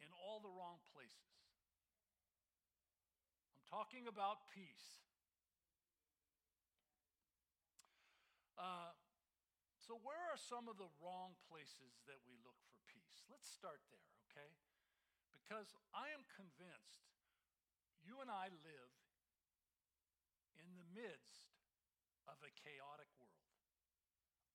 in 0.00 0.10
all 0.16 0.40
the 0.40 0.50
wrong 0.50 0.80
places. 0.90 1.25
Talking 3.76 4.08
about 4.08 4.48
peace. 4.56 5.04
Uh, 8.56 8.96
so, 9.76 10.00
where 10.00 10.16
are 10.32 10.40
some 10.40 10.64
of 10.64 10.80
the 10.80 10.88
wrong 10.96 11.36
places 11.44 12.00
that 12.08 12.16
we 12.24 12.40
look 12.40 12.56
for 12.72 12.80
peace? 12.88 13.28
Let's 13.28 13.44
start 13.44 13.84
there, 13.92 14.08
okay? 14.32 14.48
Because 15.28 15.76
I 15.92 16.08
am 16.16 16.24
convinced 16.32 17.04
you 18.00 18.16
and 18.24 18.32
I 18.32 18.48
live 18.48 18.92
in 20.56 20.72
the 20.80 20.88
midst 20.96 21.60
of 22.32 22.40
a 22.40 22.48
chaotic 22.56 23.12
world. 23.20 23.44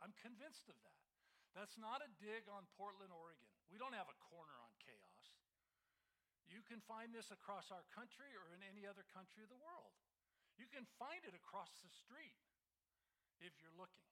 I'm 0.02 0.18
convinced 0.18 0.66
of 0.66 0.82
that. 0.82 1.06
That's 1.54 1.78
not 1.78 2.02
a 2.02 2.10
dig 2.18 2.50
on 2.50 2.66
Portland, 2.74 3.14
Oregon. 3.14 3.46
We 3.70 3.78
don't 3.78 3.94
have 3.94 4.10
a 4.10 4.18
corner 4.34 4.58
on 4.66 4.74
chaos. 4.82 4.91
You 6.52 6.60
can 6.68 6.84
find 6.84 7.16
this 7.16 7.32
across 7.32 7.72
our 7.72 7.88
country 7.96 8.28
or 8.36 8.52
in 8.52 8.60
any 8.68 8.84
other 8.84 9.08
country 9.16 9.40
of 9.42 9.50
the 9.50 9.64
world. 9.64 9.96
You 10.60 10.68
can 10.68 10.84
find 11.00 11.24
it 11.24 11.32
across 11.32 11.72
the 11.80 11.90
street 11.90 12.36
if 13.40 13.56
you're 13.64 13.74
looking. 13.80 14.12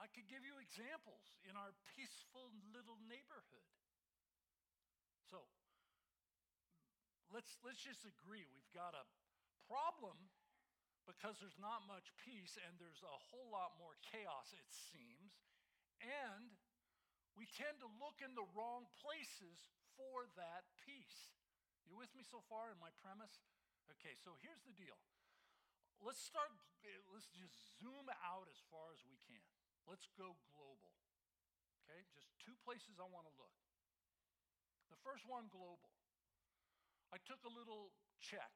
I 0.00 0.08
could 0.10 0.26
give 0.26 0.42
you 0.42 0.56
examples 0.58 1.36
in 1.44 1.54
our 1.54 1.76
peaceful 1.94 2.50
little 2.72 2.98
neighborhood. 3.06 3.68
So 5.28 5.44
let's, 7.30 7.54
let's 7.62 7.84
just 7.84 8.02
agree 8.08 8.42
we've 8.50 8.74
got 8.74 8.96
a 8.96 9.04
problem 9.68 10.16
because 11.06 11.38
there's 11.38 11.60
not 11.60 11.84
much 11.86 12.10
peace 12.24 12.56
and 12.66 12.72
there's 12.80 13.04
a 13.04 13.16
whole 13.30 13.52
lot 13.52 13.76
more 13.78 13.94
chaos, 14.10 14.50
it 14.56 14.66
seems. 14.90 15.38
And 16.02 16.50
we 17.38 17.46
tend 17.54 17.78
to 17.84 17.88
look 18.02 18.18
in 18.24 18.34
the 18.34 18.48
wrong 18.56 18.90
places 19.02 19.60
for 19.96 20.28
that 20.38 20.68
peace. 20.82 21.34
You 21.84 21.98
with 21.98 22.12
me 22.16 22.24
so 22.24 22.40
far 22.46 22.72
in 22.72 22.78
my 22.80 22.90
premise? 23.02 23.42
Okay, 23.98 24.16
so 24.16 24.38
here's 24.40 24.62
the 24.64 24.74
deal 24.74 24.96
let's 26.02 26.18
start, 26.18 26.50
let's 27.14 27.30
just 27.30 27.54
zoom 27.78 28.10
out 28.26 28.50
as 28.50 28.58
far 28.66 28.90
as 28.90 29.00
we 29.06 29.14
can. 29.30 29.38
Let's 29.86 30.10
go 30.18 30.34
global. 30.50 30.90
Okay, 31.86 32.02
just 32.14 32.30
two 32.42 32.58
places 32.66 32.98
I 32.98 33.06
want 33.06 33.26
to 33.30 33.34
look. 33.38 33.54
The 34.90 34.98
first 35.02 35.26
one, 35.26 35.50
global. 35.50 35.94
I 37.14 37.18
took 37.22 37.42
a 37.46 37.52
little 37.52 37.94
check, 38.18 38.54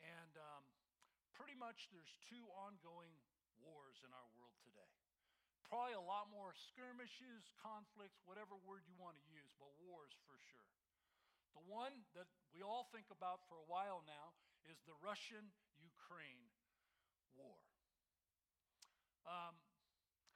and 0.00 0.32
um, 0.36 0.64
pretty 1.32 1.56
much 1.56 1.88
there's 1.92 2.16
two 2.28 2.44
ongoing 2.52 3.16
wars 3.60 4.00
in 4.04 4.12
our 4.12 4.28
world 4.36 4.56
today. 4.64 5.05
Probably 5.66 5.98
a 5.98 6.06
lot 6.06 6.30
more 6.30 6.54
skirmishes, 6.54 7.50
conflicts, 7.58 8.22
whatever 8.22 8.54
word 8.62 8.86
you 8.86 8.94
want 8.94 9.18
to 9.18 9.24
use, 9.26 9.50
but 9.58 9.66
wars 9.82 10.14
for 10.30 10.38
sure. 10.54 10.70
The 11.58 11.64
one 11.66 12.06
that 12.14 12.30
we 12.54 12.62
all 12.62 12.86
think 12.94 13.10
about 13.10 13.42
for 13.50 13.58
a 13.58 13.66
while 13.66 14.06
now 14.06 14.38
is 14.70 14.78
the 14.86 14.94
Russian 15.02 15.50
Ukraine 15.82 16.46
war. 17.34 17.58
Um, 19.26 19.58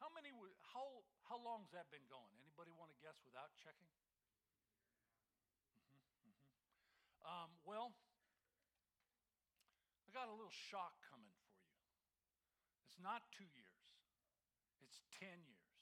how 0.03 0.11
many? 0.11 0.35
How 0.75 1.07
how 1.31 1.39
long 1.39 1.63
has 1.63 1.71
that 1.79 1.87
been 1.95 2.03
going? 2.11 2.35
Anybody 2.43 2.75
want 2.75 2.91
to 2.91 2.99
guess 2.99 3.23
without 3.23 3.55
checking? 3.55 3.87
Mm-hmm, 6.27 6.27
mm-hmm. 6.27 6.51
Um, 7.23 7.51
well, 7.63 7.95
I 10.03 10.11
got 10.11 10.27
a 10.27 10.35
little 10.35 10.51
shock 10.51 10.99
coming 11.07 11.31
for 11.47 11.55
you. 11.55 11.71
It's 12.91 12.99
not 12.99 13.23
two 13.31 13.47
years. 13.55 13.70
It's 14.83 15.01
ten 15.17 15.41
years. 15.47 15.81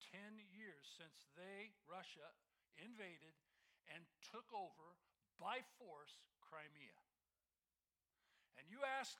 Ten 0.00 0.38
years 0.52 0.84
since 0.96 1.26
they, 1.34 1.74
Russia, 1.84 2.32
invaded 2.78 3.34
and 3.90 4.02
took 4.30 4.48
over 4.54 4.96
by 5.36 5.60
force 5.76 6.22
Crimea. 6.40 6.98
And 8.56 8.70
you 8.70 8.80
ask 8.86 9.18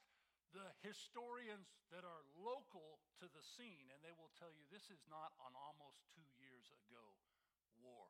the 0.54 0.70
historians 0.86 1.74
that 1.90 2.06
are 2.06 2.22
local 2.38 3.02
to 3.18 3.26
the 3.26 3.42
scene, 3.42 3.90
and 3.90 3.98
they 4.06 4.14
will 4.14 4.30
tell 4.38 4.54
you 4.54 4.62
this 4.70 4.86
is 4.86 5.02
not 5.10 5.34
an 5.42 5.54
almost 5.58 6.06
two 6.14 6.26
years 6.38 6.70
ago 6.70 7.02
war. 7.82 8.08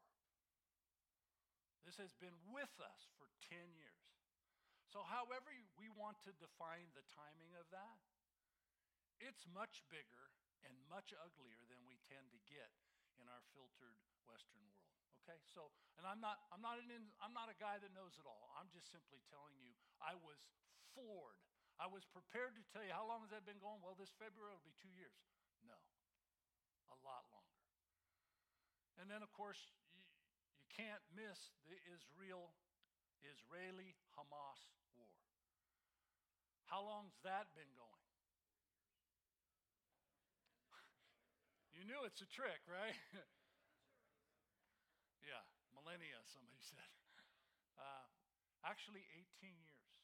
This 1.89 1.97
has 1.97 2.13
been 2.17 2.37
with 2.53 2.73
us 2.81 3.09
for 3.17 3.29
10 3.49 3.61
years. 3.77 4.05
So, 4.89 5.03
however 5.05 5.51
we 5.81 5.91
want 5.91 6.21
to 6.23 6.33
define 6.39 6.87
the 6.95 7.05
timing 7.13 7.53
of 7.59 7.67
that, 7.75 7.99
it's 9.19 9.49
much 9.51 9.83
bigger 9.91 10.31
and 10.69 10.75
much 10.91 11.13
uglier 11.17 11.63
than 11.69 11.81
we 11.85 12.01
tend 12.09 12.29
to 12.33 12.41
get 12.49 12.73
in 13.21 13.27
our 13.31 13.45
filtered 13.55 13.97
Western 14.27 14.61
world. 14.69 14.91
Okay, 15.25 15.41
so 15.49 15.73
and 15.97 16.05
I'm 16.05 16.21
not 16.21 16.45
I'm 16.53 16.61
not 16.61 16.77
an 16.77 16.91
I'm 17.25 17.33
not 17.33 17.49
a 17.49 17.57
guy 17.57 17.81
that 17.81 17.93
knows 17.97 18.21
it 18.21 18.29
all. 18.29 18.53
I'm 18.61 18.69
just 18.69 18.93
simply 18.93 19.25
telling 19.33 19.57
you 19.57 19.73
I 20.05 20.13
was 20.21 20.37
floored. 20.93 21.41
I 21.81 21.89
was 21.89 22.05
prepared 22.07 22.55
to 22.55 22.63
tell 22.71 22.85
you 22.85 22.93
how 22.93 23.09
long 23.09 23.25
has 23.25 23.33
that 23.33 23.49
been 23.49 23.59
going. 23.59 23.81
Well, 23.81 23.97
this 23.97 24.13
February 24.21 24.53
will 24.53 24.69
be 24.69 24.77
two 24.77 24.93
years. 24.93 25.17
No, 25.65 25.75
a 26.93 26.99
lot 27.01 27.25
longer. 27.33 27.65
And 29.01 29.09
then 29.09 29.25
of 29.25 29.33
course 29.33 29.59
you, 29.97 30.05
you 30.53 30.65
can't 30.69 31.03
miss 31.17 31.57
the 31.65 31.81
Israel 31.89 32.53
Israeli 33.25 33.97
Hamas 34.13 34.61
war. 34.93 35.09
How 36.69 36.85
long's 36.85 37.17
that 37.25 37.49
been 37.57 37.73
going? 37.73 37.94
You 41.75 41.85
knew 41.85 42.01
it's 42.07 42.23
a 42.23 42.31
trick, 42.31 42.63
right? 42.71 42.97
Yeah, 45.25 45.41
millennia, 45.73 46.21
somebody 46.29 46.61
said. 46.61 46.91
Uh, 47.81 48.05
actually, 48.61 49.09
18 49.41 49.57
years. 49.57 49.97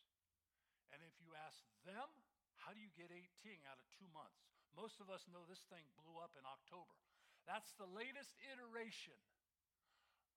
And 0.96 1.04
if 1.04 1.12
you 1.20 1.36
ask 1.36 1.60
them, 1.84 2.08
how 2.56 2.72
do 2.72 2.80
you 2.80 2.88
get 2.96 3.12
18 3.12 3.20
out 3.68 3.76
of 3.76 3.84
two 3.92 4.08
months? 4.16 4.48
Most 4.72 4.96
of 5.04 5.12
us 5.12 5.28
know 5.28 5.44
this 5.44 5.60
thing 5.68 5.84
blew 6.00 6.16
up 6.16 6.32
in 6.40 6.44
October. 6.48 6.96
That's 7.44 7.72
the 7.76 7.88
latest 7.88 8.32
iteration 8.48 9.16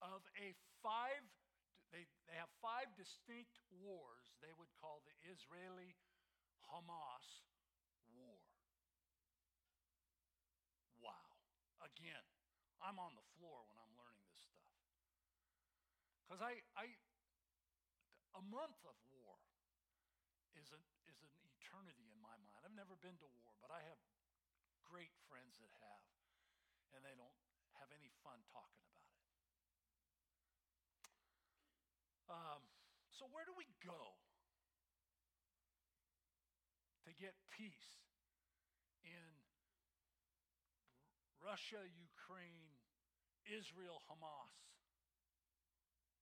of 0.03 0.23
a 0.35 0.51
five, 0.83 1.23
they, 1.95 2.03
they 2.27 2.35
have 2.35 2.51
five 2.59 2.91
distinct 2.99 3.55
wars 3.71 4.35
they 4.43 4.51
would 4.59 4.71
call 4.79 4.99
the 5.07 5.15
Israeli 5.31 5.95
Hamas 6.67 7.43
war. 8.11 8.39
Wow. 10.99 11.27
Again, 11.93 12.25
I'm 12.81 12.97
on 12.97 13.13
the 13.13 13.25
floor 13.37 13.63
when 13.69 13.77
I'm 13.77 13.93
learning 13.95 14.23
this 14.27 14.41
stuff. 14.43 14.69
Because 16.25 16.41
I, 16.41 16.59
I, 16.73 16.89
a 18.33 18.43
month 18.49 18.81
of 18.87 18.97
war 19.13 19.37
is, 20.57 20.73
a, 20.73 20.79
is 21.05 21.19
an 21.21 21.33
eternity 21.45 22.09
in 22.09 22.17
my 22.21 22.33
mind. 22.33 22.65
I've 22.65 22.73
never 22.73 22.97
been 22.97 23.17
to 23.21 23.29
war, 23.29 23.53
but 23.61 23.69
I 23.69 23.81
have 23.85 24.01
great 24.89 25.13
friends 25.29 25.57
that 25.61 25.69
have, 25.69 26.05
and 26.97 27.01
they 27.05 27.13
don't 27.13 27.37
have 27.77 27.89
any 27.93 28.09
fun 28.25 28.41
talking 28.49 28.85
about 28.89 29.09
it. 29.13 29.23
Um, 32.29 32.61
so, 33.13 33.29
where 33.29 33.45
do 33.45 33.53
we 33.53 33.69
go 33.85 34.17
to 37.05 37.11
get 37.19 37.35
peace 37.51 38.01
in 39.03 39.29
Russia, 41.53 41.85
Ukraine, 41.85 42.73
Israel, 43.45 44.01
Hamas? 44.09 44.57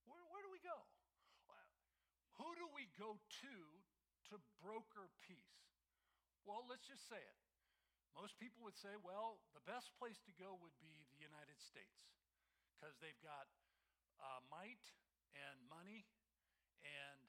Where, 0.03 0.19
where 0.27 0.43
do 0.43 0.51
we 0.51 0.59
go? 0.59 0.75
Who 2.35 2.51
do 2.59 2.67
we 2.75 2.91
go 2.99 3.15
to 3.15 3.55
to 4.27 4.35
broker 4.59 5.07
peace? 5.23 5.71
Well, 6.43 6.67
let's 6.67 6.83
just 6.83 7.07
say 7.07 7.15
it. 7.15 7.39
Most 8.11 8.35
people 8.43 8.59
would 8.67 8.75
say, 8.75 8.91
well, 9.07 9.39
the 9.55 9.63
best 9.63 9.95
place 9.95 10.19
to 10.27 10.35
go 10.35 10.59
would 10.59 10.75
be 10.83 11.07
the 11.15 11.23
United 11.23 11.63
States 11.63 12.11
because 12.75 12.99
they've 12.99 13.23
got 13.23 13.47
uh, 14.19 14.43
might 14.51 14.83
and 15.31 15.63
money 15.71 16.11
and 16.83 17.23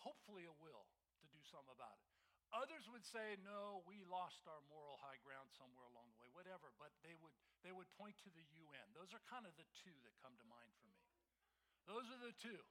hopefully 0.00 0.48
a 0.48 0.54
will 0.64 0.88
to 1.20 1.28
do 1.28 1.44
something 1.44 1.76
about 1.76 1.92
it. 2.08 2.13
Others 2.54 2.86
would 2.94 3.02
say, 3.02 3.34
no, 3.42 3.82
we 3.82 4.06
lost 4.06 4.46
our 4.46 4.62
moral 4.70 4.94
high 5.02 5.18
ground 5.26 5.50
somewhere 5.58 5.90
along 5.90 6.06
the 6.14 6.18
way, 6.22 6.30
whatever, 6.30 6.70
but 6.78 6.94
they 7.02 7.18
would, 7.18 7.34
they 7.66 7.74
would 7.74 7.90
point 7.98 8.14
to 8.22 8.30
the 8.30 8.46
UN. 8.62 8.86
Those 8.94 9.10
are 9.10 9.18
kind 9.26 9.42
of 9.42 9.50
the 9.58 9.66
two 9.82 9.94
that 10.06 10.14
come 10.22 10.38
to 10.38 10.46
mind 10.46 10.70
for 10.78 10.86
me. 10.86 11.02
Those 11.90 12.06
are 12.14 12.20
the 12.22 12.34
two, 12.38 12.62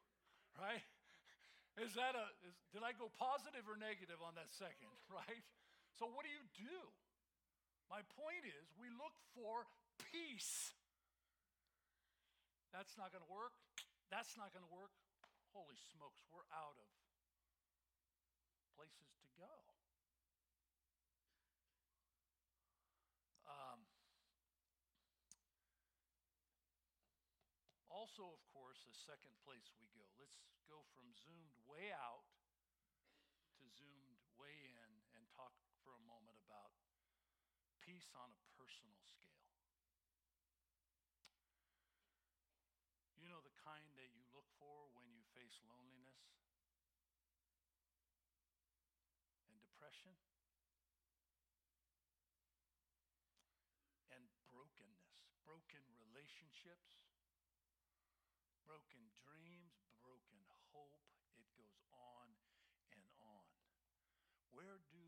right? 0.55 0.81
Is 1.75 1.99
that 1.99 2.15
a, 2.15 2.31
is, 2.47 2.55
did 2.71 2.85
I 2.85 2.95
go 2.95 3.11
positive 3.17 3.67
or 3.67 3.75
negative 3.75 4.23
on 4.23 4.39
that 4.39 4.55
second, 4.55 4.93
right? 5.11 5.43
So 5.99 6.07
what 6.07 6.23
do 6.23 6.31
you 6.31 6.45
do? 6.55 6.79
My 7.91 8.01
point 8.15 8.47
is, 8.47 8.71
we 8.79 8.87
look 8.87 9.13
for 9.35 9.67
peace. 10.15 10.71
That's 12.71 12.95
not 12.97 13.11
going 13.11 13.21
to 13.21 13.29
work. 13.29 13.53
That's 14.09 14.33
not 14.39 14.49
going 14.55 14.65
to 14.65 14.73
work. 14.73 14.95
Holy 15.53 15.77
smokes, 15.93 16.25
we're 16.33 16.47
out 16.49 16.73
of 16.73 16.89
places 18.73 19.13
to 19.21 19.29
go. 19.37 19.53
Um, 23.45 23.85
also, 28.03 28.35
of 28.35 28.43
course, 28.51 28.83
a 28.83 28.91
second 29.07 29.31
place 29.47 29.71
we 29.79 29.87
go. 29.95 30.03
Let's 30.19 30.35
go 30.67 30.83
from 30.91 31.15
zoomed 31.15 31.55
way 31.63 31.95
out 31.95 32.27
to 33.55 33.63
zoomed 33.79 34.19
way 34.35 34.75
in 34.75 34.91
and 35.15 35.23
talk 35.31 35.55
for 35.79 35.95
a 35.95 36.03
moment 36.03 36.35
about 36.43 36.75
peace 37.79 38.11
on 38.11 38.27
a 38.35 38.43
personal 38.59 38.99
scale. 39.07 39.39
You 43.15 43.31
know 43.31 43.39
the 43.39 43.55
kind 43.55 43.87
that 43.95 44.11
you 44.11 44.27
look 44.35 44.51
for 44.59 44.91
when 44.99 45.07
you 45.07 45.23
face 45.31 45.63
loneliness 45.63 46.27
and 49.47 49.55
depression 49.63 50.11
and 54.11 54.27
brokenness, 54.51 55.23
broken 55.47 55.79
relationships, 56.03 56.99
broken 58.63 59.11
dreams, 59.19 59.75
broken 59.99 60.39
hope. 60.71 61.03
It 61.35 61.45
goes 61.53 61.75
on 61.91 62.31
and 62.95 63.03
on. 63.19 63.51
Where 64.55 64.79
do 64.87 65.03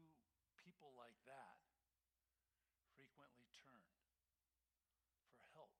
people 0.60 0.92
like 1.00 1.15
that 1.26 1.60
frequently 2.94 3.50
turn 3.58 3.86
for 5.36 5.46
help 5.54 5.74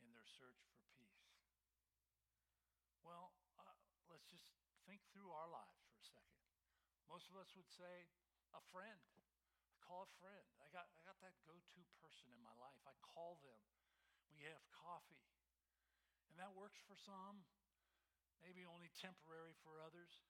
in 0.00 0.12
their 0.12 0.28
search 0.28 0.60
for 0.72 0.84
peace? 0.94 1.32
Well, 3.00 3.32
uh, 3.56 3.76
let's 4.12 4.28
just 4.28 4.46
think 4.84 5.00
through 5.12 5.32
our 5.32 5.48
lives 5.48 5.80
for 5.88 5.96
a 5.96 6.04
second. 6.04 6.44
Most 7.08 7.32
of 7.32 7.40
us 7.40 7.56
would 7.56 7.68
say, 7.72 8.08
a 8.52 8.60
friend. 8.72 9.00
I 9.72 9.76
call 9.80 10.04
a 10.04 10.12
friend. 10.20 10.44
I 10.60 10.68
got, 10.72 10.88
I 10.96 11.00
got 11.04 11.20
that 11.24 11.36
go 11.44 11.56
to 11.56 11.80
person 12.00 12.28
in 12.32 12.40
my 12.40 12.52
life. 12.60 12.80
I 12.84 12.92
call 13.00 13.40
them. 13.44 13.60
We 14.28 14.44
have 14.44 14.60
coffee. 14.72 15.24
And 16.28 16.36
that 16.36 16.52
works 16.52 16.80
for 16.84 16.96
some, 16.96 17.48
maybe 18.44 18.68
only 18.68 18.92
temporary 18.92 19.56
for 19.64 19.80
others. 19.80 20.27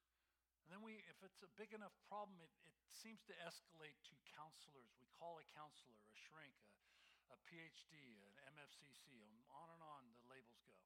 And 0.69 0.77
then 0.77 0.85
we, 0.85 1.01
if 1.09 1.17
it's 1.25 1.41
a 1.41 1.49
big 1.57 1.73
enough 1.73 1.97
problem, 2.13 2.37
it, 2.45 2.53
it 2.69 2.77
seems 2.93 3.25
to 3.25 3.33
escalate 3.41 3.97
to 4.05 4.15
counselors. 4.37 4.93
We 5.01 5.09
call 5.17 5.41
a 5.41 5.47
counselor, 5.57 5.97
a 5.97 6.13
shrink, 6.13 6.53
a, 6.69 7.33
a 7.33 7.37
PhD, 7.49 7.97
an 8.29 8.37
MFCC, 8.53 9.17
um, 9.25 9.41
on 9.49 9.73
and 9.73 9.81
on 9.81 10.13
the 10.21 10.29
labels 10.29 10.61
go. 10.69 10.77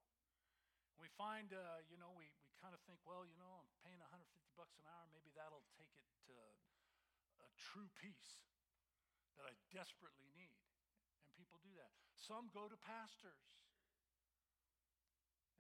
We 1.03 1.11
find, 1.19 1.51
uh, 1.51 1.83
you 1.91 1.99
know, 1.99 2.15
we, 2.15 2.31
we 2.47 2.55
kind 2.63 2.79
of 2.79 2.81
think, 2.87 3.03
well, 3.03 3.27
you 3.27 3.35
know, 3.43 3.59
I'm 3.59 3.67
paying 3.83 3.99
150 3.99 4.23
bucks 4.55 4.79
an 4.79 4.87
hour, 4.87 5.11
maybe 5.11 5.35
that'll 5.35 5.67
take 5.75 5.91
it 5.99 6.07
to 6.31 6.35
a 7.43 7.51
true 7.59 7.91
peace 7.99 8.39
that 9.35 9.51
I 9.51 9.59
desperately 9.75 10.31
need. 10.39 10.63
And 11.27 11.35
people 11.35 11.59
do 11.59 11.75
that. 11.75 11.91
Some 12.15 12.55
go 12.55 12.71
to 12.71 12.79
pastors, 12.79 13.43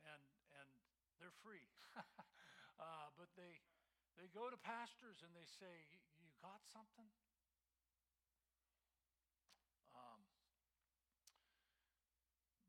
and, 0.06 0.22
and 0.62 0.68
they're 1.18 1.34
free. 1.42 1.66
uh, 2.78 3.10
but 3.18 3.26
they, 3.34 3.58
they 3.66 3.71
go 4.32 4.48
to 4.48 4.56
pastors 4.64 5.20
and 5.20 5.32
they 5.36 5.46
say, 5.46 5.84
You 6.16 6.32
got 6.40 6.64
something? 6.72 7.08
Um, 9.92 10.24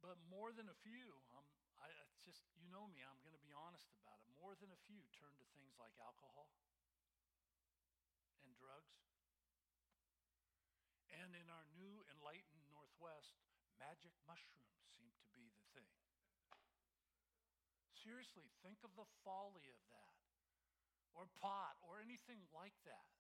but 0.04 0.19
more 0.28 0.52
than 0.52 0.67
a 0.67 0.78
few, 0.84 1.23
um, 1.32 1.47
I, 1.80 1.88
it's 2.04 2.19
just, 2.28 2.43
you 2.60 2.67
know 2.67 2.91
me, 2.91 2.99
I'm 3.04 3.19
going 3.23 3.36
to 3.36 3.43
be 3.43 3.56
honest 3.56 3.88
about 3.95 4.19
it. 4.19 4.28
More 4.36 4.60
than 4.60 4.71
a 4.76 4.80
few 4.88 4.99
turn 5.15 5.32
to 5.39 5.47
things 5.56 5.71
like 5.80 5.95
alcohol 6.04 6.52
and 8.43 8.52
drugs. 8.60 8.99
And 11.15 11.32
in 11.32 11.47
our 11.47 11.63
new 11.80 12.04
enlightened 12.12 12.67
Northwest, 12.67 13.39
magic 13.80 14.12
mushrooms 14.28 14.76
seem 14.99 15.08
to 15.15 15.28
be 15.32 15.47
the 15.56 15.65
thing. 15.71 15.91
Seriously, 17.95 18.52
think 18.60 18.84
of 18.84 18.91
the 18.99 19.08
folly 19.23 19.71
of 19.71 19.80
that, 19.95 20.12
or 21.13 21.30
pot, 21.38 21.78
or 21.86 22.02
anything 22.02 22.41
like 22.54 22.76
that. 22.89 23.13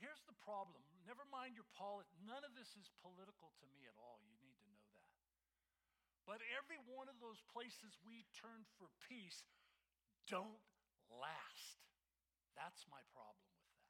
Here's 0.00 0.24
the 0.24 0.34
problem. 0.40 0.80
Never 1.04 1.28
mind 1.28 1.54
your 1.54 1.68
politics. 1.76 2.16
None 2.24 2.40
of 2.40 2.56
this 2.56 2.72
is 2.74 2.88
political 3.04 3.52
to 3.60 3.66
me 3.76 3.84
at 3.84 3.94
all. 4.00 4.18
You 4.24 4.32
need 4.40 4.56
to 4.64 4.70
know 4.72 4.88
that. 4.96 5.12
But 6.24 6.40
every 6.56 6.80
one 6.88 7.06
of 7.06 7.20
those 7.20 7.38
places 7.52 8.00
we 8.00 8.24
turn 8.32 8.64
for 8.80 8.88
peace 9.06 9.44
don't 10.24 10.64
last. 11.12 11.84
That's 12.56 12.88
my 12.88 13.04
problem 13.12 13.44
with 13.52 13.66
that. 13.68 13.88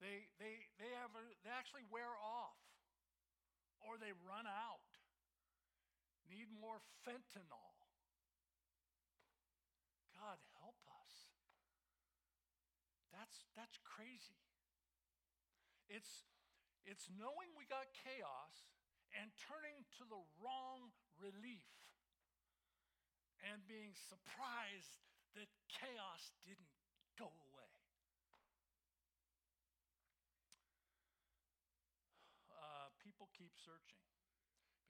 They, 0.00 0.16
they, 0.40 0.54
they, 0.80 0.90
have 0.96 1.12
a, 1.12 1.24
they 1.44 1.52
actually 1.52 1.84
wear 1.92 2.08
off 2.16 2.56
or 3.84 4.00
they 4.00 4.16
run 4.24 4.48
out, 4.48 4.88
need 6.32 6.48
more 6.56 6.80
fentanyl. 7.04 7.76
God 10.16 10.40
help 10.60 10.80
us. 10.88 11.30
That's, 13.30 13.46
that's 13.54 13.78
crazy. 13.86 14.42
It's, 15.86 16.26
it's 16.82 17.06
knowing 17.14 17.54
we 17.54 17.62
got 17.70 17.86
chaos 17.94 18.66
and 19.14 19.30
turning 19.38 19.86
to 19.98 20.02
the 20.02 20.18
wrong 20.42 20.90
relief 21.14 21.70
and 23.46 23.62
being 23.70 23.94
surprised 23.94 24.98
that 25.38 25.46
chaos 25.70 26.34
didn't 26.42 26.74
go 27.14 27.30
away. 27.30 27.70
Uh, 32.50 32.90
people 32.98 33.30
keep 33.30 33.54
searching 33.54 34.10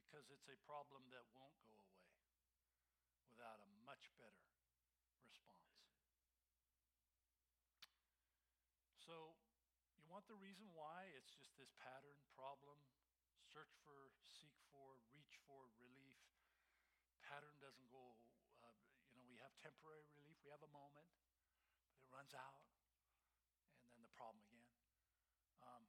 because 0.09 0.25
it's 0.33 0.49
a 0.49 0.57
problem 0.65 1.05
that 1.13 1.29
won't 1.37 1.61
go 1.61 1.77
away 1.77 2.09
without 3.29 3.61
a 3.61 3.69
much 3.85 4.09
better 4.17 4.49
response. 5.29 5.71
So, 9.11 9.35
you 9.99 10.07
want 10.21 10.29
the 10.37 10.45
reason 10.45 10.69
why? 10.77 11.09
It's 11.17 11.33
just 11.33 11.57
this 11.57 11.73
pattern, 11.81 12.21
problem, 12.37 12.77
search 13.41 13.73
for, 13.81 14.13
seek 14.21 14.53
for, 14.69 15.01
reach 15.17 15.41
for 15.49 15.73
relief. 15.81 16.21
Pattern 17.25 17.57
doesn't 17.57 17.89
go, 17.89 18.21
uh, 18.61 18.69
you 19.09 19.17
know, 19.17 19.25
we 19.33 19.41
have 19.41 19.49
temporary 19.65 20.05
relief, 20.13 20.37
we 20.45 20.53
have 20.53 20.61
a 20.61 20.69
moment, 20.77 21.09
but 21.89 22.05
it 22.05 22.05
runs 22.13 22.37
out, 22.37 22.61
and 23.81 23.97
then 23.97 24.05
the 24.05 24.13
problem 24.13 24.45
again. 24.45 24.69
Um, 25.65 25.89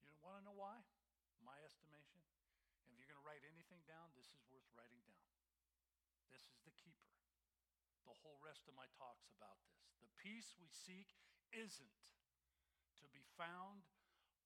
you 0.00 0.16
want 0.24 0.40
to 0.40 0.44
know 0.48 0.56
why? 0.56 0.80
My 1.44 1.60
estimation. 1.68 2.24
If 2.88 2.96
you're 2.96 3.10
going 3.12 3.20
to 3.20 3.28
write 3.28 3.44
anything 3.44 3.84
down, 3.84 4.16
this 4.16 4.32
is 4.32 4.40
worth 4.48 4.64
writing 4.72 5.04
down. 5.04 5.28
This 6.32 6.48
is 6.48 6.56
the 6.64 6.72
keeper. 6.72 7.12
The 8.08 8.16
whole 8.24 8.40
rest 8.40 8.64
of 8.64 8.72
my 8.72 8.88
talk's 8.96 9.28
about 9.28 9.60
this. 9.68 9.92
The 10.00 10.08
peace 10.16 10.56
we 10.56 10.72
seek 10.72 11.12
isn't 11.52 11.92
to 13.02 13.10
be 13.10 13.26
found 13.34 13.82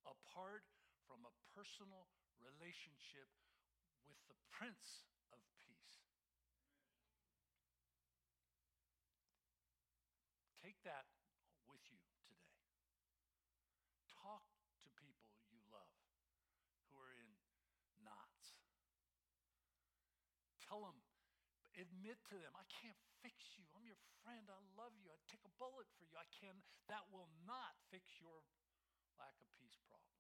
apart 0.09 0.65
from 1.05 1.21
a 1.29 1.35
personal 1.53 2.09
relationship 2.41 3.29
with 4.09 4.17
the 4.33 4.39
Prince 4.49 5.05
of 5.29 5.45
Peace. 5.61 6.01
Take 10.65 10.81
that 10.89 11.05
with 11.69 11.85
you 11.93 12.01
today. 12.09 12.41
Talk 14.09 14.49
to 14.83 14.89
people 14.97 15.37
you 15.53 15.61
love 15.69 15.93
who 16.91 16.99
are 16.99 17.13
in 17.13 17.29
knots. 18.01 18.57
Tell 20.65 20.81
them, 20.81 20.99
admit 21.77 22.19
to 22.33 22.41
them, 22.41 22.57
I 22.57 22.65
can't 22.73 22.99
fix 23.21 23.56
friend. 24.27 24.51
I 24.51 24.59
love 24.75 24.91
you. 24.99 25.07
I'd 25.15 25.23
take 25.31 25.47
a 25.47 25.55
bullet 25.55 25.87
for 25.95 26.03
you. 26.03 26.19
I 26.19 26.27
can. 26.35 26.59
That 26.91 27.07
will 27.15 27.31
not 27.47 27.79
fix 27.95 28.19
your 28.19 28.43
lack 29.15 29.39
of 29.39 29.47
peace 29.63 29.79
problem. 29.87 30.19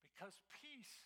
Because 0.00 0.40
peace, 0.48 1.04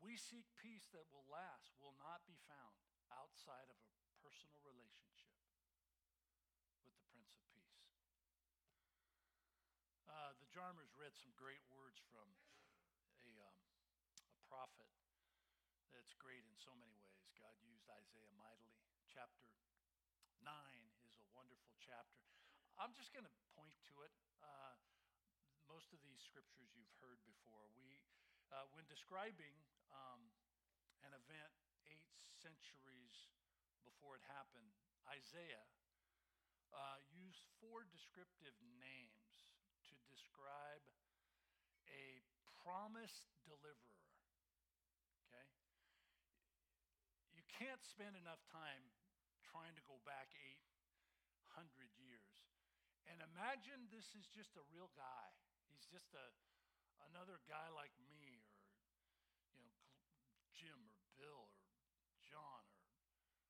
we 0.00 0.16
seek 0.16 0.48
peace 0.56 0.88
that 0.96 1.04
will 1.12 1.28
last, 1.28 1.76
will 1.76 1.92
not 2.00 2.24
be 2.24 2.40
found 2.48 2.80
outside 3.12 3.68
of 3.68 3.76
a 3.76 3.92
personal 4.24 4.56
relationship 4.64 5.36
with 6.88 6.96
the 6.96 7.04
Prince 7.12 7.36
of 7.36 7.44
Peace. 7.52 7.84
Uh, 10.08 10.32
the 10.40 10.48
Jarmers 10.48 10.96
read 10.96 11.12
some 11.12 11.36
great 11.36 11.60
words 11.68 12.00
from 12.08 12.24
a, 13.28 13.32
um, 13.44 13.60
a 14.24 14.40
prophet 14.48 15.03
that's 16.04 16.20
great 16.20 16.44
in 16.44 16.52
so 16.60 16.76
many 16.76 16.92
ways. 17.00 17.32
God 17.40 17.56
used 17.64 17.88
Isaiah 17.88 18.28
mightily. 18.36 18.76
Chapter 19.08 19.56
9 20.44 20.52
is 21.08 21.16
a 21.16 21.24
wonderful 21.32 21.72
chapter. 21.80 22.20
I'm 22.76 22.92
just 22.92 23.16
going 23.16 23.24
to 23.24 23.32
point 23.56 23.72
to 23.88 24.04
it. 24.04 24.12
Uh, 24.44 24.76
most 25.64 25.96
of 25.96 26.04
these 26.04 26.20
scriptures 26.20 26.68
you've 26.76 26.92
heard 27.00 27.24
before. 27.24 27.72
We, 27.72 28.04
uh, 28.52 28.68
when 28.76 28.84
describing 28.84 29.56
um, 29.96 30.28
an 31.08 31.16
event 31.16 31.56
eight 31.88 32.12
centuries 32.36 33.32
before 33.88 34.20
it 34.20 34.24
happened, 34.28 34.76
Isaiah 35.08 35.64
uh, 36.68 37.00
used 37.16 37.48
four 37.64 37.88
descriptive 37.88 38.52
names 38.76 39.48
to 39.88 39.96
describe 40.12 40.84
a 41.88 42.20
promised 42.60 43.24
deliverer. 43.48 44.04
Okay? 45.34 45.48
You 47.32 47.43
can't 47.58 47.82
spend 47.86 48.18
enough 48.18 48.42
time 48.50 48.84
trying 49.46 49.74
to 49.78 49.84
go 49.86 49.98
back 50.02 50.30
800 51.54 51.90
years. 52.02 52.34
And 53.06 53.20
imagine 53.34 53.86
this 53.92 54.10
is 54.16 54.26
just 54.32 54.56
a 54.58 54.64
real 54.72 54.90
guy 54.96 55.30
He's 55.74 55.90
just 55.90 56.14
a 56.14 56.26
another 57.10 57.42
guy 57.50 57.66
like 57.74 57.90
me 58.06 58.46
or 58.46 58.78
you 59.58 59.66
know 59.66 59.82
Jim 60.54 60.86
or 60.94 61.10
Bill 61.18 61.50
or 62.06 62.14
John 62.22 62.62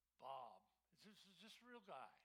or 0.00 0.08
Bob. 0.24 0.64
Just, 1.04 1.20
it's 1.28 1.36
just 1.36 1.60
a 1.60 1.68
real 1.68 1.84
guy. 1.84 2.16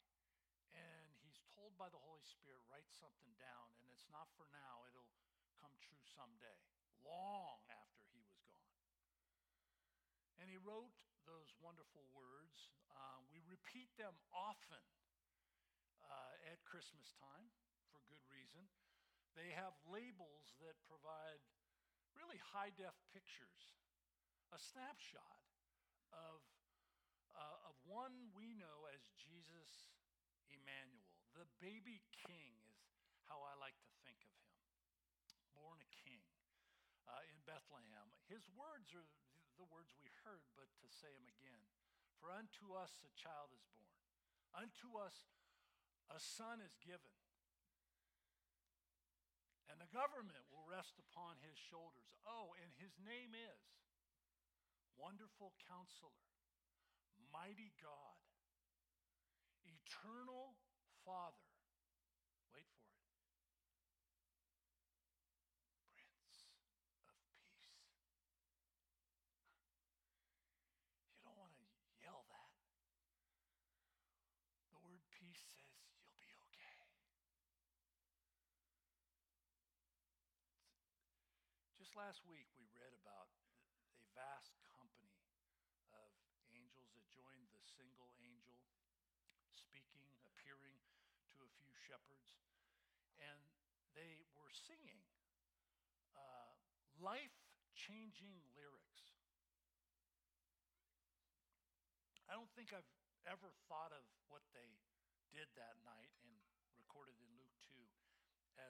And 0.72 1.12
he's 1.20 1.44
told 1.52 1.76
by 1.76 1.92
the 1.92 2.00
Holy 2.00 2.24
Spirit, 2.24 2.64
write 2.72 2.88
something 2.96 3.36
down, 3.36 3.76
and 3.84 3.92
it's 3.92 4.08
not 4.08 4.32
for 4.40 4.48
now, 4.56 4.88
it'll 4.88 5.12
come 5.60 5.76
true 5.84 6.00
someday, 6.16 6.64
long 7.04 7.60
after 7.68 8.08
he 8.16 8.24
was 8.24 8.40
gone. 8.48 8.80
And 10.40 10.48
he 10.48 10.56
wrote 10.56 10.96
those 11.30 11.54
wonderful 11.62 12.10
words. 12.18 12.74
Uh, 12.90 13.22
we 13.30 13.38
repeat 13.46 13.94
them 14.02 14.18
often 14.34 14.82
uh, 16.02 16.50
at 16.50 16.58
Christmas 16.66 17.14
time 17.22 17.54
for 17.94 18.02
good 18.10 18.26
reason. 18.34 18.66
They 19.38 19.54
have 19.54 19.78
labels 19.86 20.58
that 20.58 20.74
provide 20.90 21.38
really 22.18 22.42
high 22.42 22.74
def 22.74 22.98
pictures, 23.14 23.78
a 24.50 24.58
snapshot 24.58 25.46
of, 26.10 26.42
uh, 27.38 27.70
of 27.70 27.78
one 27.86 28.34
we 28.34 28.58
know 28.58 28.90
as 28.90 29.06
Jesus 29.14 29.94
Emmanuel. 30.50 31.14
The 31.38 31.46
baby 31.62 32.02
king 32.26 32.58
is 33.14 33.22
how 33.30 33.46
I 33.46 33.54
like 33.62 33.78
to 33.86 33.94
think 34.02 34.26
of 34.26 34.34
him. 34.50 34.58
Born 35.54 35.78
a 35.78 35.90
king 35.94 36.26
uh, 37.06 37.22
in 37.30 37.38
Bethlehem. 37.46 38.10
His 38.26 38.50
words 38.58 38.90
are 38.98 39.06
the 39.60 39.68
words 39.68 39.92
we 40.00 40.08
heard, 40.24 40.42
but 40.56 40.72
to 40.80 40.88
say 40.88 41.12
them 41.12 41.28
again. 41.28 41.60
For 42.24 42.32
unto 42.32 42.72
us 42.76 42.96
a 43.04 43.12
child 43.20 43.52
is 43.52 43.68
born, 43.76 44.00
unto 44.56 44.96
us 44.96 45.28
a 46.08 46.20
son 46.20 46.64
is 46.64 46.80
given. 46.80 47.12
And 49.70 49.78
the 49.78 49.92
government 49.94 50.48
will 50.50 50.66
rest 50.66 50.98
upon 50.98 51.38
his 51.46 51.60
shoulders. 51.60 52.10
Oh, 52.26 52.58
and 52.58 52.72
his 52.82 52.98
name 53.04 53.38
is 53.38 53.62
Wonderful 54.98 55.54
Counselor, 55.70 56.26
Mighty 57.32 57.72
God, 57.78 58.20
Eternal 59.64 60.58
Father. 61.06 61.46
Wait 62.52 62.66
for 62.74 62.90
it. 62.90 63.06
Prince 65.94 66.42
of 66.50 66.58
Peace. 67.06 67.30
You 71.14 71.22
don't 71.24 71.38
want 71.38 71.54
to 71.54 71.64
yell 72.02 72.26
that. 72.34 72.52
The 74.74 74.82
word 74.82 75.06
peace 75.14 75.46
says 75.62 75.78
you'll 75.94 76.18
be 76.18 76.34
okay. 76.50 76.90
Just 81.78 81.89
last 82.00 82.24
week, 82.32 82.48
we 82.56 82.64
read 82.80 82.96
about 82.96 83.28
a 84.00 84.00
vast 84.16 84.56
company 84.72 85.20
of 85.92 86.16
angels 86.56 86.88
that 86.96 87.04
joined 87.12 87.52
the 87.52 87.60
single 87.76 88.08
angel, 88.24 88.56
speaking, 89.52 90.08
appearing 90.24 90.80
to 91.36 91.44
a 91.44 91.52
few 91.60 91.68
shepherds, 91.76 92.40
and 93.20 93.44
they 94.00 94.24
were 94.40 94.48
singing 94.48 95.04
uh, 96.16 96.56
life 97.04 97.36
changing 97.76 98.48
lyrics. 98.56 99.12
I 102.32 102.40
don't 102.40 102.48
think 102.56 102.72
I've 102.72 102.88
ever 103.28 103.52
thought 103.68 103.92
of 103.92 104.08
what 104.32 104.48
they 104.56 104.80
did 105.36 105.52
that 105.60 105.76
night 105.84 106.16
and 106.24 106.32
recorded 106.80 107.20
in 107.20 107.28
Luke 107.36 107.60
2 107.68 107.76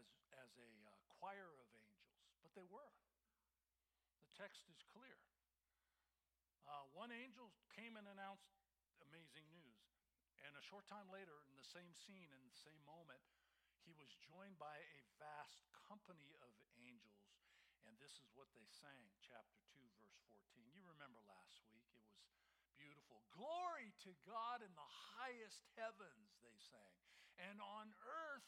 as, 0.02 0.18
as 0.34 0.50
a 0.58 0.72
uh, 0.82 0.98
choir 1.22 1.54
of 1.62 1.70
angels, 1.78 2.26
but 2.42 2.58
they 2.58 2.66
were. 2.66 2.90
Text 4.40 4.72
is 4.72 4.80
clear. 4.96 5.20
Uh, 6.64 6.88
one 6.96 7.12
angel 7.12 7.52
came 7.76 8.00
and 8.00 8.08
announced 8.08 8.56
amazing 9.04 9.44
news. 9.52 9.84
And 10.48 10.56
a 10.56 10.64
short 10.64 10.88
time 10.88 11.12
later, 11.12 11.44
in 11.52 11.60
the 11.60 11.68
same 11.68 11.92
scene, 11.92 12.32
in 12.32 12.48
the 12.48 12.56
same 12.56 12.80
moment, 12.88 13.20
he 13.84 13.92
was 13.92 14.08
joined 14.24 14.56
by 14.56 14.80
a 14.80 15.04
vast 15.20 15.68
company 15.92 16.40
of 16.40 16.56
angels. 16.80 17.36
And 17.84 18.00
this 18.00 18.16
is 18.24 18.32
what 18.32 18.48
they 18.56 18.64
sang, 18.72 19.12
chapter 19.20 19.60
2, 19.76 19.84
verse 20.00 20.16
14. 20.32 20.72
You 20.72 20.88
remember 20.88 21.20
last 21.28 21.60
week, 21.76 21.92
it 22.00 22.08
was 22.08 22.72
beautiful. 22.80 23.28
Glory 23.36 23.92
to 24.08 24.16
God 24.24 24.64
in 24.64 24.72
the 24.72 24.92
highest 25.20 25.68
heavens, 25.76 26.40
they 26.40 26.56
sang. 26.72 26.96
And 27.44 27.60
on 27.60 27.92
earth, 28.08 28.48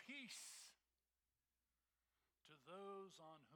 peace 0.00 0.60
to 2.50 2.58
those 2.66 3.14
on 3.22 3.49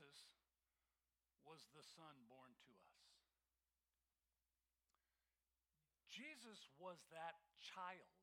Jesus 0.00 0.32
was 1.44 1.60
the 1.76 1.84
Son 1.84 2.16
born 2.24 2.56
to 2.64 2.72
us. 2.72 2.96
Jesus 6.08 6.72
was 6.80 6.96
that 7.12 7.36
child 7.60 8.16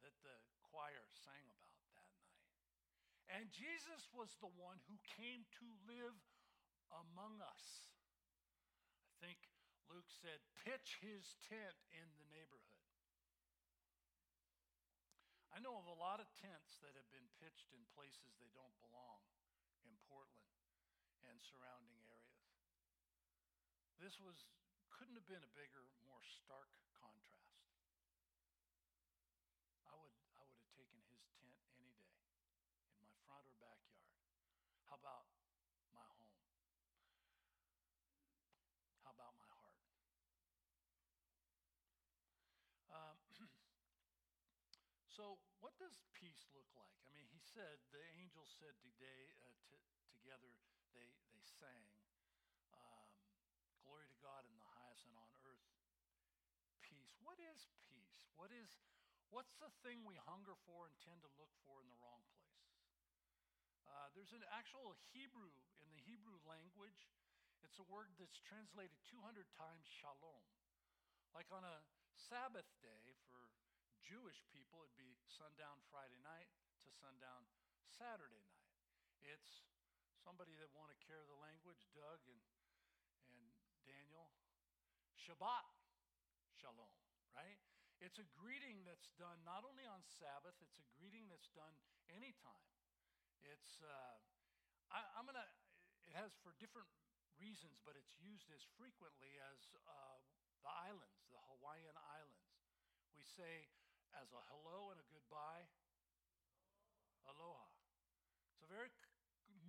that 0.00 0.16
the 0.24 0.36
choir 0.72 1.04
sang 1.12 1.44
about 1.52 1.84
that 1.92 2.08
night. 2.16 2.40
And 3.28 3.52
Jesus 3.52 4.08
was 4.16 4.40
the 4.40 4.48
one 4.56 4.80
who 4.88 4.96
came 5.20 5.44
to 5.60 5.68
live 5.84 6.16
among 6.96 7.44
us. 7.44 7.92
I 9.20 9.28
think 9.28 9.52
Luke 9.92 10.08
said, 10.08 10.40
pitch 10.64 10.96
his 11.04 11.36
tent 11.44 11.76
in 11.92 12.08
the 12.16 12.28
neighborhood. 12.32 12.88
I 15.52 15.60
know 15.60 15.76
of 15.76 15.92
a 15.92 16.00
lot 16.00 16.24
of 16.24 16.32
tents 16.40 16.80
that 16.80 16.96
have 16.96 17.08
been 17.12 17.28
pitched 17.36 17.68
in 17.76 17.84
places 17.92 18.32
they 18.40 18.52
don't 18.56 18.76
belong 18.80 19.28
in 19.88 19.96
Portland 20.04 20.52
and 21.24 21.40
surrounding 21.40 21.96
areas. 22.12 22.44
This 23.96 24.20
was 24.20 24.44
couldn't 24.92 25.16
have 25.16 25.26
been 25.26 25.42
a 25.42 25.52
bigger, 25.56 25.88
more 26.04 26.20
stark 26.22 26.68
contrast. 26.92 27.64
I 29.88 29.96
would 29.96 30.12
I 30.36 30.44
would 30.44 30.60
have 30.60 30.68
taken 30.76 31.00
his 31.08 31.24
tent 31.40 31.56
any 31.72 31.96
day 32.04 32.20
in 32.92 33.00
my 33.00 33.16
front 33.24 33.48
or 33.48 33.56
backyard. 33.56 34.12
How 34.84 35.00
about 35.00 35.24
my 35.96 36.04
home? 36.20 36.36
How 39.02 39.12
about 39.16 39.34
my 39.40 39.48
heart? 39.48 39.80
Um, 42.92 43.18
So, 45.18 45.38
what 45.58 45.74
does 45.78 45.98
peace 46.14 46.46
look 46.54 46.68
like? 46.78 46.98
I 47.06 47.10
mean, 47.10 47.26
he 47.30 47.42
said, 47.42 47.82
the 47.90 48.02
angels 48.18 48.50
said 48.58 48.78
today, 48.78 49.34
uh, 49.42 49.54
t- 49.66 49.82
together, 50.14 50.54
they, 50.94 51.10
they 51.34 51.42
sang, 51.42 51.90
um, 52.74 53.10
Glory 53.82 54.06
to 54.06 54.18
God 54.20 54.44
in 54.44 54.54
the 54.60 54.70
highest 54.78 55.08
and 55.08 55.16
on 55.16 55.32
earth, 55.48 55.64
peace. 56.84 57.16
What 57.24 57.40
is 57.40 57.66
peace? 57.88 58.28
What 58.36 58.52
is, 58.52 58.78
what's 59.32 59.56
the 59.58 59.72
thing 59.82 60.04
we 60.04 60.20
hunger 60.28 60.54
for 60.68 60.86
and 60.86 60.94
tend 61.00 61.24
to 61.24 61.30
look 61.40 61.50
for 61.64 61.80
in 61.80 61.88
the 61.88 61.98
wrong 61.98 62.22
place? 62.36 62.68
Uh, 63.88 64.12
there's 64.12 64.36
an 64.36 64.44
actual 64.52 64.94
Hebrew, 65.16 65.50
in 65.80 65.88
the 65.90 66.04
Hebrew 66.04 66.36
language, 66.44 67.08
it's 67.64 67.80
a 67.80 67.86
word 67.90 68.12
that's 68.20 68.38
translated 68.44 68.94
200 69.08 69.48
times 69.56 69.88
shalom. 69.88 70.44
Like 71.34 71.50
on 71.50 71.64
a 71.64 71.82
Sabbath 72.14 72.68
day 72.84 73.16
for 73.32 73.50
Jewish 74.08 74.40
people, 74.48 74.80
it'd 74.88 74.96
be 74.96 75.20
sundown 75.28 75.84
Friday 75.92 76.16
night 76.24 76.48
to 76.80 76.88
sundown 76.96 77.44
Saturday 77.84 78.40
night. 78.40 78.72
It's 79.20 79.68
somebody 80.24 80.56
that 80.56 80.72
want 80.72 80.88
to 80.88 80.98
carry 81.04 81.28
the 81.28 81.36
language, 81.36 81.84
Doug 81.92 82.16
and, 82.24 82.40
and 83.28 83.44
Daniel. 83.84 84.32
Shabbat 85.12 85.68
Shalom, 86.56 86.88
right? 87.36 87.60
It's 88.00 88.16
a 88.16 88.24
greeting 88.32 88.80
that's 88.88 89.12
done 89.20 89.44
not 89.44 89.68
only 89.68 89.84
on 89.84 90.00
Sabbath, 90.08 90.56
it's 90.64 90.80
a 90.80 90.86
greeting 90.96 91.28
that's 91.28 91.52
done 91.52 91.76
anytime. 92.08 92.72
It's, 93.44 93.84
uh, 93.84 94.16
I, 94.88 95.04
am 95.20 95.28
going 95.28 95.36
to, 95.36 95.48
it 96.08 96.16
has 96.16 96.32
for 96.40 96.56
different 96.56 96.88
reasons, 97.36 97.84
but 97.84 97.92
it's 97.92 98.16
used 98.16 98.48
as 98.56 98.64
frequently 98.80 99.36
as 99.52 99.60
uh, 99.84 100.16
the 100.64 100.72
islands, 100.72 101.28
the 101.28 101.44
Hawaiian 101.52 101.94
Islands. 102.16 102.56
We 103.12 103.22
say, 103.22 103.68
as 104.18 104.34
a 104.34 104.42
hello 104.50 104.90
and 104.90 104.98
a 104.98 105.06
goodbye, 105.14 105.62
aloha. 107.30 107.70
It's 108.50 108.66
a 108.66 108.70
very 108.70 108.90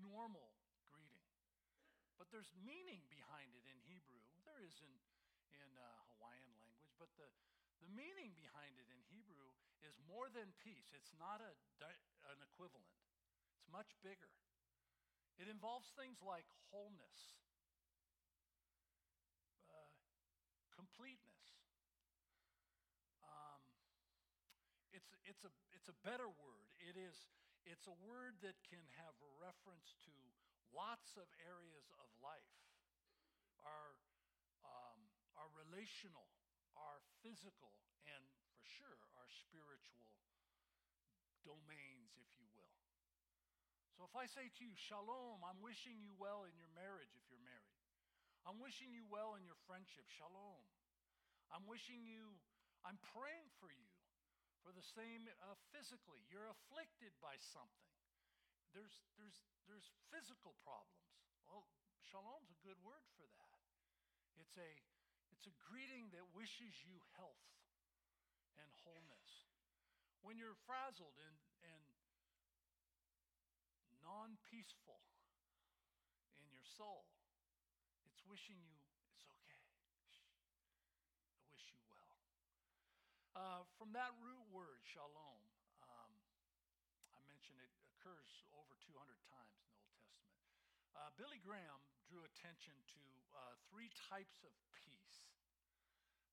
normal 0.02 0.50
greeting. 0.90 1.30
But 2.18 2.34
there's 2.34 2.50
meaning 2.66 3.06
behind 3.14 3.54
it 3.54 3.62
in 3.70 3.78
Hebrew. 3.86 4.18
There 4.42 4.66
is 4.66 4.74
in, 4.82 4.90
in 5.54 5.70
uh, 5.78 5.86
Hawaiian 6.18 6.50
language, 6.66 6.90
but 6.98 7.14
the, 7.14 7.30
the 7.86 7.90
meaning 7.94 8.34
behind 8.34 8.74
it 8.82 8.90
in 8.90 8.98
Hebrew 9.14 9.54
is 9.86 9.94
more 10.10 10.34
than 10.34 10.50
peace. 10.66 10.90
It's 10.98 11.14
not 11.22 11.46
a, 11.46 11.54
an 12.34 12.42
equivalent, 12.42 12.90
it's 13.54 13.70
much 13.70 13.94
bigger. 14.02 14.34
It 15.38 15.46
involves 15.46 15.94
things 15.94 16.20
like 16.26 16.44
wholeness, 16.74 17.38
uh, 19.70 19.94
completeness, 20.74 21.48
um, 23.24 23.62
it's, 25.40 25.46
it's, 25.80 25.88
a, 25.88 25.96
better 26.04 26.28
word. 26.28 26.68
It 26.84 27.00
is, 27.00 27.16
it's 27.64 27.88
a 27.88 27.96
word 28.04 28.36
that 28.44 28.60
can 28.68 28.84
have 29.00 29.16
reference 29.40 29.96
to 30.04 30.12
lots 30.76 31.16
of 31.16 31.26
areas 31.40 31.88
of 32.04 32.12
life 32.20 32.60
our, 33.64 33.96
um, 34.64 35.00
our 35.40 35.50
relational, 35.56 36.28
our 36.76 37.00
physical, 37.24 37.72
and 38.08 38.24
for 38.52 38.64
sure 38.64 38.96
our 39.20 39.28
spiritual 39.28 40.08
domains, 41.44 42.12
if 42.20 42.32
you 42.40 42.48
will. 42.56 42.76
So 43.96 44.08
if 44.08 44.16
I 44.16 44.28
say 44.28 44.48
to 44.48 44.62
you, 44.64 44.76
Shalom, 44.76 45.44
I'm 45.44 45.60
wishing 45.60 46.00
you 46.00 46.16
well 46.16 46.48
in 46.48 46.56
your 46.56 46.72
marriage 46.72 47.12
if 47.16 47.24
you're 47.28 47.44
married. 47.44 47.80
I'm 48.48 48.60
wishing 48.64 48.96
you 48.96 49.04
well 49.12 49.36
in 49.36 49.44
your 49.44 49.60
friendship. 49.68 50.08
Shalom. 50.08 50.64
I'm 51.52 51.68
wishing 51.68 52.08
you, 52.08 52.36
I'm 52.88 53.00
praying 53.12 53.52
for 53.60 53.68
you 53.68 53.99
for 54.64 54.72
the 54.76 54.84
same 54.84 55.28
uh, 55.44 55.56
physically. 55.72 56.24
You're 56.30 56.50
afflicted 56.50 57.16
by 57.24 57.40
something. 57.40 57.94
There's, 58.76 59.02
there's, 59.18 59.40
there's 59.66 59.90
physical 60.14 60.54
problems. 60.62 61.10
Well, 61.50 61.66
shalom's 62.06 62.54
a 62.54 62.60
good 62.62 62.78
word 62.86 63.06
for 63.18 63.26
that. 63.26 63.60
It's 64.38 64.56
a, 64.56 64.72
it's 65.34 65.50
a 65.50 65.56
greeting 65.72 66.14
that 66.14 66.24
wishes 66.38 66.74
you 66.86 67.02
health 67.18 67.50
and 68.60 68.70
wholeness. 68.86 69.50
when 70.22 70.36
you're 70.36 70.58
frazzled 70.68 71.16
and, 71.24 71.38
and 71.64 71.84
non 74.04 74.36
peaceful 74.52 75.00
in 76.40 76.46
your 76.52 76.66
soul, 76.66 77.08
it's 78.08 78.24
wishing 78.28 78.60
you 78.60 78.76
it's 79.16 79.24
okay. 79.24 79.64
I 81.36 81.44
wish 81.52 81.66
you 81.72 81.82
well. 81.88 82.20
Uh, 83.40 83.64
from 83.80 83.96
that 83.96 84.12
root 84.20 84.44
word, 84.52 84.84
shalom, 84.84 85.40
um, 85.88 86.12
I 87.16 87.24
mentioned 87.32 87.56
it 87.64 87.72
occurs 87.96 88.28
over 88.52 88.76
200 88.84 88.92
times 89.32 89.56
in 89.56 89.64
the 89.64 89.72
Old 89.80 89.88
Testament. 89.88 90.28
Uh, 90.92 91.08
Billy 91.16 91.40
Graham 91.40 91.80
drew 92.12 92.28
attention 92.28 92.76
to 92.92 93.00
uh, 93.32 93.56
three 93.72 93.88
types 94.12 94.44
of 94.44 94.52
peace 94.76 95.24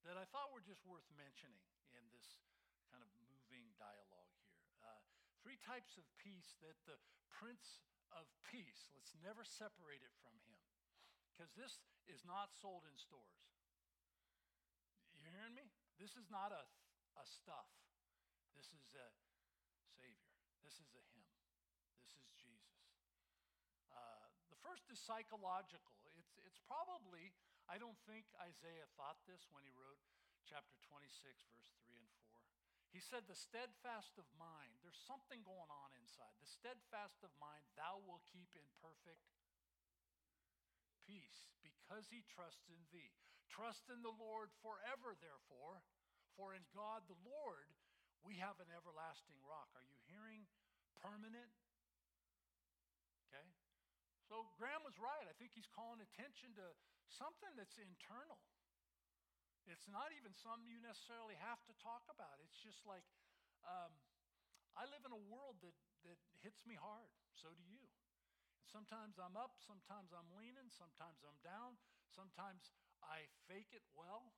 that 0.02 0.18
I 0.18 0.26
thought 0.34 0.50
were 0.50 0.66
just 0.66 0.82
worth 0.82 1.06
mentioning 1.14 1.62
in 1.94 2.02
this 2.10 2.42
kind 2.90 3.06
of 3.06 3.10
moving 3.22 3.70
dialogue 3.78 4.34
here. 4.42 4.66
Uh, 4.82 4.98
three 5.46 5.62
types 5.62 5.94
of 5.94 6.02
peace 6.18 6.58
that 6.58 6.74
the 6.90 6.98
Prince 7.30 7.86
of 8.18 8.26
Peace, 8.50 8.90
let's 8.98 9.14
never 9.22 9.46
separate 9.46 10.02
it 10.02 10.14
from 10.26 10.34
him, 10.42 10.58
because 11.30 11.54
this 11.54 11.86
is 12.10 12.26
not 12.26 12.50
sold 12.50 12.82
in 12.82 12.98
stores. 12.98 13.46
You 15.22 15.30
hearing 15.30 15.54
me? 15.54 15.70
This 16.02 16.18
is 16.18 16.26
not 16.34 16.50
a, 16.50 16.66
a 17.16 17.24
stuff. 17.24 17.68
This 18.52 18.72
is 18.72 18.92
a 18.96 19.08
Savior. 19.96 20.36
This 20.64 20.80
is 20.80 20.92
a 20.96 21.02
Him. 21.12 21.28
This 22.00 22.16
is 22.16 22.28
Jesus. 22.36 22.80
Uh, 23.92 24.28
the 24.52 24.60
first 24.60 24.88
is 24.92 25.00
psychological. 25.00 25.96
It's, 26.16 26.36
it's 26.44 26.60
probably, 26.64 27.32
I 27.68 27.80
don't 27.80 27.98
think 28.04 28.28
Isaiah 28.40 28.88
thought 28.96 29.20
this 29.24 29.48
when 29.52 29.64
he 29.64 29.72
wrote 29.72 30.00
chapter 30.46 30.78
26, 30.88 31.10
verse 31.50 31.72
3 31.84 31.98
and 31.98 32.14
4. 32.22 32.38
He 32.94 33.02
said, 33.02 33.28
The 33.28 33.36
steadfast 33.36 34.16
of 34.16 34.24
mind, 34.40 34.80
there's 34.80 35.00
something 35.04 35.44
going 35.44 35.68
on 35.68 35.90
inside. 36.00 36.32
The 36.40 36.48
steadfast 36.48 37.20
of 37.20 37.32
mind, 37.36 37.66
thou 37.76 38.00
will 38.00 38.24
keep 38.24 38.48
in 38.56 38.64
perfect 38.80 39.26
peace 41.04 41.50
because 41.60 42.08
he 42.08 42.24
trusts 42.24 42.70
in 42.72 42.80
thee. 42.90 43.12
Trust 43.52 43.90
in 43.92 44.02
the 44.02 44.14
Lord 44.16 44.50
forever, 44.60 45.14
therefore, 45.18 45.84
for 46.36 46.52
in 46.52 46.62
God 46.76 47.08
the 47.08 47.18
Lord 47.24 47.66
we 48.26 48.42
have 48.42 48.58
an 48.58 48.66
everlasting 48.74 49.38
rock. 49.46 49.70
Are 49.78 49.86
you 49.86 49.94
hearing 50.10 50.50
permanent? 50.98 51.54
Okay? 53.30 53.46
So 54.26 54.50
Graham 54.58 54.82
was 54.82 54.98
right. 54.98 55.22
I 55.30 55.34
think 55.38 55.54
he's 55.54 55.70
calling 55.70 56.02
attention 56.02 56.50
to 56.58 56.66
something 57.06 57.54
that's 57.54 57.78
internal. 57.78 58.42
It's 59.70 59.86
not 59.86 60.10
even 60.14 60.34
something 60.34 60.66
you 60.66 60.82
necessarily 60.82 61.38
have 61.38 61.62
to 61.70 61.74
talk 61.78 62.02
about. 62.10 62.42
It's 62.42 62.58
just 62.58 62.82
like 62.82 63.06
um, 63.62 63.94
I 64.74 64.90
live 64.90 65.06
in 65.06 65.14
a 65.14 65.22
world 65.30 65.62
that, 65.62 65.74
that 66.06 66.18
hits 66.42 66.66
me 66.66 66.74
hard. 66.74 67.10
So 67.38 67.54
do 67.54 67.62
you. 67.62 67.86
And 68.58 68.66
sometimes 68.66 69.22
I'm 69.22 69.38
up, 69.38 69.58
sometimes 69.62 70.10
I'm 70.10 70.30
leaning, 70.34 70.70
sometimes 70.74 71.22
I'm 71.22 71.38
down, 71.46 71.78
sometimes 72.10 72.74
I 73.06 73.30
fake 73.46 73.70
it 73.70 73.86
well. 73.94 74.34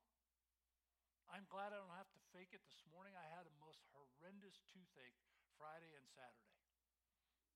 I'm 1.28 1.44
glad 1.52 1.76
I 1.76 1.78
don't 1.78 1.92
have 1.92 2.08
to 2.16 2.22
fake 2.32 2.56
it 2.56 2.64
this 2.64 2.80
morning. 2.88 3.12
I 3.12 3.28
had 3.36 3.44
a 3.44 3.54
most 3.60 3.84
horrendous 3.92 4.64
toothache 4.72 5.20
Friday 5.60 5.92
and 5.92 6.08
Saturday. 6.08 6.56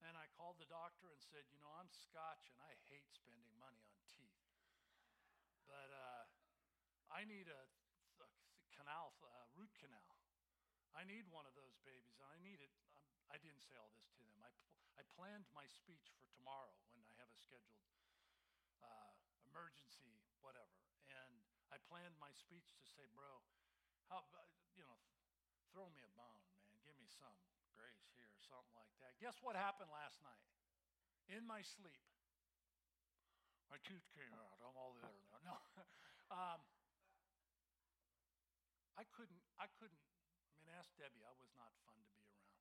And 0.04 0.12
I 0.12 0.28
called 0.36 0.60
the 0.60 0.68
doctor 0.68 1.08
and 1.08 1.22
said, 1.24 1.48
You 1.48 1.56
know, 1.56 1.72
I'm 1.80 1.88
Scotch 1.88 2.52
and 2.52 2.60
I 2.60 2.76
hate 2.92 3.08
spending 3.08 3.54
money 3.56 3.80
on 3.88 3.96
teeth. 4.12 4.36
But 5.64 5.88
uh, 5.88 6.28
I 7.08 7.24
need 7.24 7.48
a, 7.48 7.62
a 8.20 8.28
canal, 8.76 9.16
a 9.24 9.48
root 9.56 9.72
canal. 9.80 10.20
I 10.92 11.08
need 11.08 11.24
one 11.32 11.48
of 11.48 11.56
those 11.56 11.80
babies, 11.80 12.20
and 12.20 12.28
I 12.28 12.36
need 12.44 12.60
it. 12.60 12.68
I'm, 12.76 12.92
I 13.32 13.40
did 13.40 13.56
not 13.56 13.64
say 13.64 13.72
all 13.80 13.88
this 13.96 14.12
to 14.20 14.22
them. 14.28 14.36
I, 14.44 14.52
I 15.00 15.02
planned 15.16 15.48
my 15.56 15.64
speech 15.64 16.12
for 16.20 16.28
tomorrow 16.36 16.76
when 16.92 17.00
I 17.08 17.12
have 17.16 17.32
a 17.32 17.40
scheduled 17.40 17.88
uh, 18.84 19.16
emergency, 19.48 20.20
whatever. 20.44 20.76
And 21.08 21.40
I 21.72 21.80
planned 21.88 22.20
my 22.20 22.36
speech 22.36 22.68
to 22.76 22.84
say, 22.84 23.08
bro, 23.16 23.40
how, 24.12 24.20
you 24.76 24.84
know, 24.84 24.96
throw 25.72 25.88
me 25.96 26.04
a 26.04 26.12
bone, 26.12 26.44
man. 26.52 26.76
Give 26.84 26.92
me 27.00 27.08
some 27.08 27.32
grace 27.72 28.12
here, 28.12 28.28
something 28.44 28.76
like 28.76 28.92
that. 29.00 29.16
Guess 29.16 29.40
what 29.40 29.56
happened 29.56 29.88
last 29.88 30.20
night? 30.20 30.44
In 31.32 31.48
my 31.48 31.64
sleep, 31.64 32.04
my 33.72 33.80
tooth 33.88 34.04
came 34.12 34.36
out. 34.36 34.60
I'm 34.60 34.76
all 34.76 34.92
there 35.00 35.08
now. 35.08 35.40
No, 35.48 35.56
um, 36.36 36.60
I 39.00 39.08
couldn't. 39.16 39.40
I 39.56 39.64
couldn't. 39.80 40.04
I 40.44 40.60
mean, 40.60 40.68
ask 40.76 40.92
Debbie. 41.00 41.24
I 41.24 41.32
was 41.40 41.48
not 41.56 41.72
fun 41.88 41.96
to 41.96 42.12
be 42.12 42.20
around. 42.28 42.52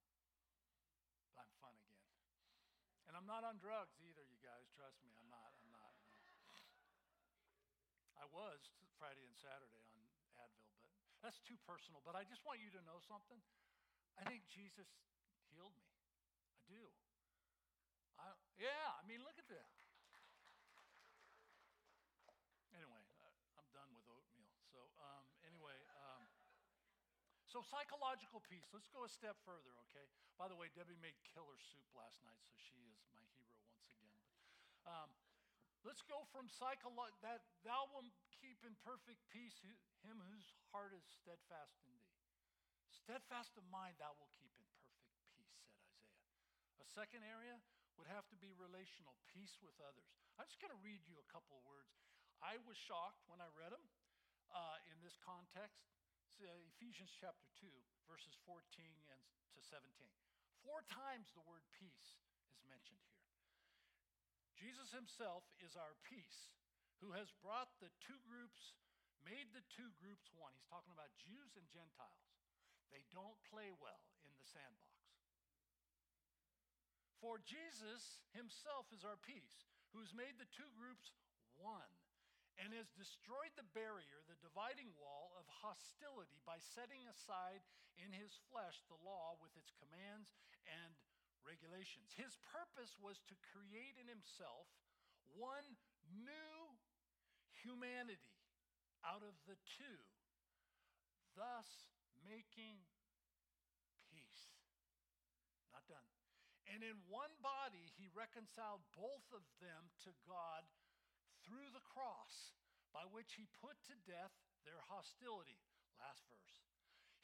But 1.36 1.44
I'm 1.44 1.52
fun 1.60 1.76
again, 1.84 2.08
and 3.12 3.20
I'm 3.20 3.28
not 3.28 3.44
on 3.44 3.60
drugs 3.60 4.00
either. 4.00 4.24
You 4.24 4.40
guys, 4.40 4.72
trust 4.72 5.04
me. 5.04 5.12
I'm 5.20 5.28
not. 5.28 5.52
I'm 5.60 5.74
not. 5.76 5.92
No. 6.08 6.56
I 8.16 8.30
was 8.32 8.72
Friday 8.96 9.26
and 9.26 9.36
Saturday 9.36 9.81
that's 11.21 11.39
too 11.45 11.57
personal. 11.65 12.01
But 12.01 12.17
I 12.17 12.25
just 12.25 12.41
want 12.43 12.60
you 12.60 12.73
to 12.73 12.81
know 12.84 12.97
something. 13.05 13.39
I 14.17 14.25
think 14.25 14.45
Jesus 14.49 14.89
healed 15.53 15.73
me. 15.77 15.88
I 16.51 16.60
do. 16.67 16.84
I, 18.17 18.34
yeah, 18.57 18.97
I 18.97 19.01
mean, 19.05 19.21
look 19.25 19.38
at 19.38 19.47
that. 19.49 19.69
Anyway, 22.73 23.03
I'm 23.57 23.69
done 23.73 23.89
with 23.93 24.05
oatmeal. 24.10 24.53
So, 24.73 24.79
um, 24.97 25.25
anyway, 25.45 25.75
um, 25.93 26.23
so 27.45 27.62
psychological 27.62 28.39
peace. 28.47 28.65
Let's 28.71 28.88
go 28.88 29.03
a 29.03 29.12
step 29.12 29.36
further, 29.43 29.75
okay? 29.89 30.07
By 30.39 30.47
the 30.47 30.55
way, 30.55 30.71
Debbie 30.71 30.97
made 30.97 31.19
killer 31.27 31.60
soup 31.60 31.86
last 31.93 32.23
night, 32.23 32.39
so 32.47 32.55
she 32.55 32.79
is 32.89 33.03
my 33.12 33.21
hero 33.36 33.60
once 33.67 33.91
again. 33.91 34.15
But, 34.23 34.39
um, 34.88 35.12
let's 35.86 36.02
go 36.06 36.26
from 36.30 36.48
psycholo- 36.48 37.13
that 37.26 37.46
thou 37.65 37.89
will 37.94 38.06
keep 38.41 38.62
in 38.65 38.74
perfect 38.82 39.22
peace 39.30 39.58
him 40.06 40.17
whose 40.30 40.46
heart 40.74 40.94
is 40.94 41.06
steadfast 41.22 41.78
in 41.86 41.94
thee. 42.02 42.17
Steadfast 42.91 43.56
of 43.58 43.65
mind, 43.70 43.98
thou 43.98 44.13
will 44.17 44.30
keep 44.36 44.52
in 44.58 44.65
perfect 44.74 45.06
peace, 45.34 45.34
said 45.34 45.48
Isaiah. 45.48 46.06
A 46.82 46.88
second 46.89 47.24
area 47.24 47.62
would 47.96 48.10
have 48.10 48.26
to 48.34 48.38
be 48.38 48.52
relational, 48.58 49.15
peace 49.30 49.62
with 49.62 49.78
others. 49.80 50.10
I'm 50.38 50.50
just 50.50 50.60
going 50.60 50.74
to 50.74 50.84
read 50.84 51.06
you 51.06 51.17
a 51.22 51.28
couple 51.30 51.56
of 51.56 51.63
words. 51.63 51.94
I 52.41 52.58
was 52.65 52.76
shocked 52.76 53.22
when 53.30 53.38
I 53.38 53.50
read 53.54 53.72
them 53.72 53.86
uh, 54.50 54.78
in 54.89 54.98
this 55.06 55.15
context. 55.22 55.86
Uh, 56.41 56.50
Ephesians 56.74 57.13
chapter 57.13 57.46
2, 57.62 57.70
verses 58.10 58.34
14 58.50 58.58
and 59.13 59.22
to 59.54 59.62
17. 59.62 59.86
Four 60.65 60.82
times 60.89 61.30
the 61.38 61.46
word 61.46 61.62
peace 61.76 62.17
is 62.50 62.62
mentioned 62.65 62.98
here. 63.06 63.11
Jesus 64.62 64.93
himself 64.93 65.41
is 65.58 65.74
our 65.74 65.97
peace, 66.06 66.54
who 67.02 67.17
has 67.17 67.34
brought 67.41 67.74
the 67.82 67.89
two 67.97 68.21
groups, 68.30 68.78
made 69.26 69.50
the 69.58 69.65
two 69.74 69.89
groups 69.97 70.30
one. 70.38 70.54
He's 70.54 70.69
talking 70.69 70.93
about 70.93 71.10
Jews 71.17 71.58
and 71.58 71.65
Gentiles. 71.74 72.30
They 72.93 73.02
don't 73.10 73.41
play 73.50 73.74
well 73.82 74.06
in 74.21 74.38
the 74.38 74.45
sandbox. 74.45 74.93
For 77.17 77.41
Jesus 77.41 78.21
himself 78.38 78.86
is 78.93 79.02
our 79.02 79.17
peace, 79.26 79.65
who 79.97 80.06
has 80.06 80.13
made 80.13 80.38
the 80.38 80.50
two 80.54 80.69
groups 80.78 81.10
one 81.58 81.89
and 82.62 82.69
has 82.78 82.93
destroyed 82.93 83.54
the 83.58 83.65
barrier, 83.74 84.21
the 84.30 84.38
dividing 84.45 84.93
wall 85.02 85.34
of 85.41 85.50
hostility 85.65 86.38
by 86.45 86.62
setting 86.62 87.02
aside 87.10 87.65
in 87.97 88.13
his 88.13 88.38
flesh 88.54 88.86
the 88.86 89.02
law 89.02 89.38
with 89.41 89.54
its 89.58 89.74
commands 89.82 90.34
and 90.69 90.93
regulations. 91.45 92.13
His 92.15 92.38
purpose 92.54 92.97
was 93.01 93.21
to 93.27 93.36
create 93.54 93.97
in 93.97 94.08
himself 94.08 94.69
one 95.36 95.65
new 96.12 96.60
humanity 97.63 98.41
out 99.01 99.26
of 99.26 99.34
the 99.49 99.57
two, 99.66 99.99
thus 101.34 101.89
making 102.22 102.78
peace. 104.09 104.43
Not 105.74 105.86
done. 105.89 106.09
And 106.70 106.86
in 106.86 106.95
one 107.09 107.34
body, 107.41 107.91
he 107.97 108.07
reconciled 108.13 108.86
both 108.93 109.26
of 109.34 109.43
them 109.59 109.91
to 110.07 110.11
God 110.24 110.63
through 111.43 111.74
the 111.74 111.84
cross, 111.84 112.55
by 112.93 113.03
which 113.09 113.36
he 113.36 113.49
put 113.59 113.76
to 113.89 113.95
death 114.05 114.32
their 114.63 114.80
hostility. 114.88 115.57
Last 115.97 116.24
verse. 116.30 116.55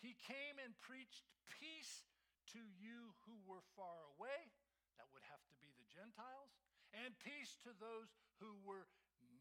He 0.01 0.17
came 0.25 0.57
and 0.61 0.73
preached 0.81 1.25
peace 1.47 2.05
to 2.53 2.61
you 2.79 3.15
who 3.27 3.35
were 3.43 3.63
far 3.75 4.07
away. 4.15 4.51
That 4.95 5.07
would 5.11 5.23
have 5.27 5.43
to 5.51 5.55
be 5.59 5.69
the 5.75 5.87
Gentiles. 5.91 6.55
And 6.95 7.11
peace 7.19 7.59
to 7.67 7.75
those 7.77 8.15
who 8.39 8.55
were 8.63 8.87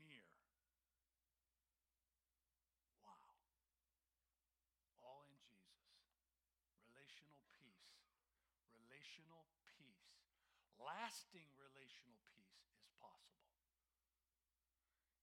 near. 0.02 0.26
Wow. 3.06 3.38
All 5.00 5.22
in 5.30 5.38
Jesus. 5.46 5.86
Relational 6.82 7.38
peace. 7.54 7.94
Relational 8.74 9.46
peace. 9.70 10.10
Lasting 10.82 11.46
relational 11.56 12.20
peace 12.34 12.66
is 12.74 12.90
possible. 12.98 13.54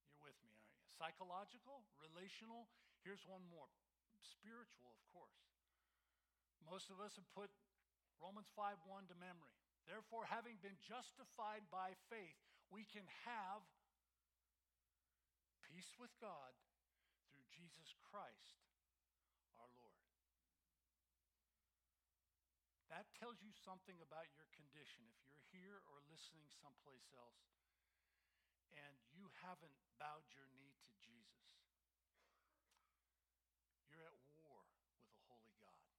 You're 0.07 0.23
with 0.23 0.39
me, 0.39 0.55
aren't 0.55 0.79
you? 0.79 0.87
Psychological, 0.95 1.83
relational. 1.99 2.71
Here's 3.03 3.27
one 3.27 3.43
more 3.51 3.67
spiritual, 4.23 4.95
of 4.95 5.03
course. 5.11 5.43
Most 6.63 6.87
of 6.87 7.03
us 7.03 7.19
have 7.19 7.27
put 7.35 7.51
Romans 8.23 8.47
5 8.55 8.79
1 8.87 9.11
to 9.11 9.17
memory. 9.19 9.51
Therefore, 9.83 10.23
having 10.31 10.55
been 10.63 10.79
justified 10.79 11.67
by 11.67 11.91
faith, 12.07 12.39
we 12.71 12.87
can 12.87 13.03
have 13.27 13.59
peace 15.67 15.91
with 15.99 16.15
God 16.23 16.55
through 17.27 17.43
Jesus 17.51 17.91
Christ 18.07 18.63
our 19.59 19.67
Lord. 19.75 19.99
That 22.93 23.09
tells 23.17 23.41
you 23.41 23.49
something 23.65 23.97
about 24.05 24.29
your 24.37 24.45
condition. 24.53 25.01
If 25.09 25.17
you're 25.25 25.49
here 25.49 25.81
or 25.89 25.97
listening 26.13 26.45
someplace 26.61 27.09
else 27.17 27.41
and 28.69 28.93
you 29.17 29.33
haven't 29.41 29.73
bowed 29.97 30.29
your 30.29 30.45
knee 30.53 30.77
to 30.77 30.93
Jesus, 31.01 31.57
you're 33.89 34.05
at 34.05 34.13
war 34.37 34.61
with 35.01 35.17
a 35.17 35.25
holy 35.25 35.57
God. 35.57 35.89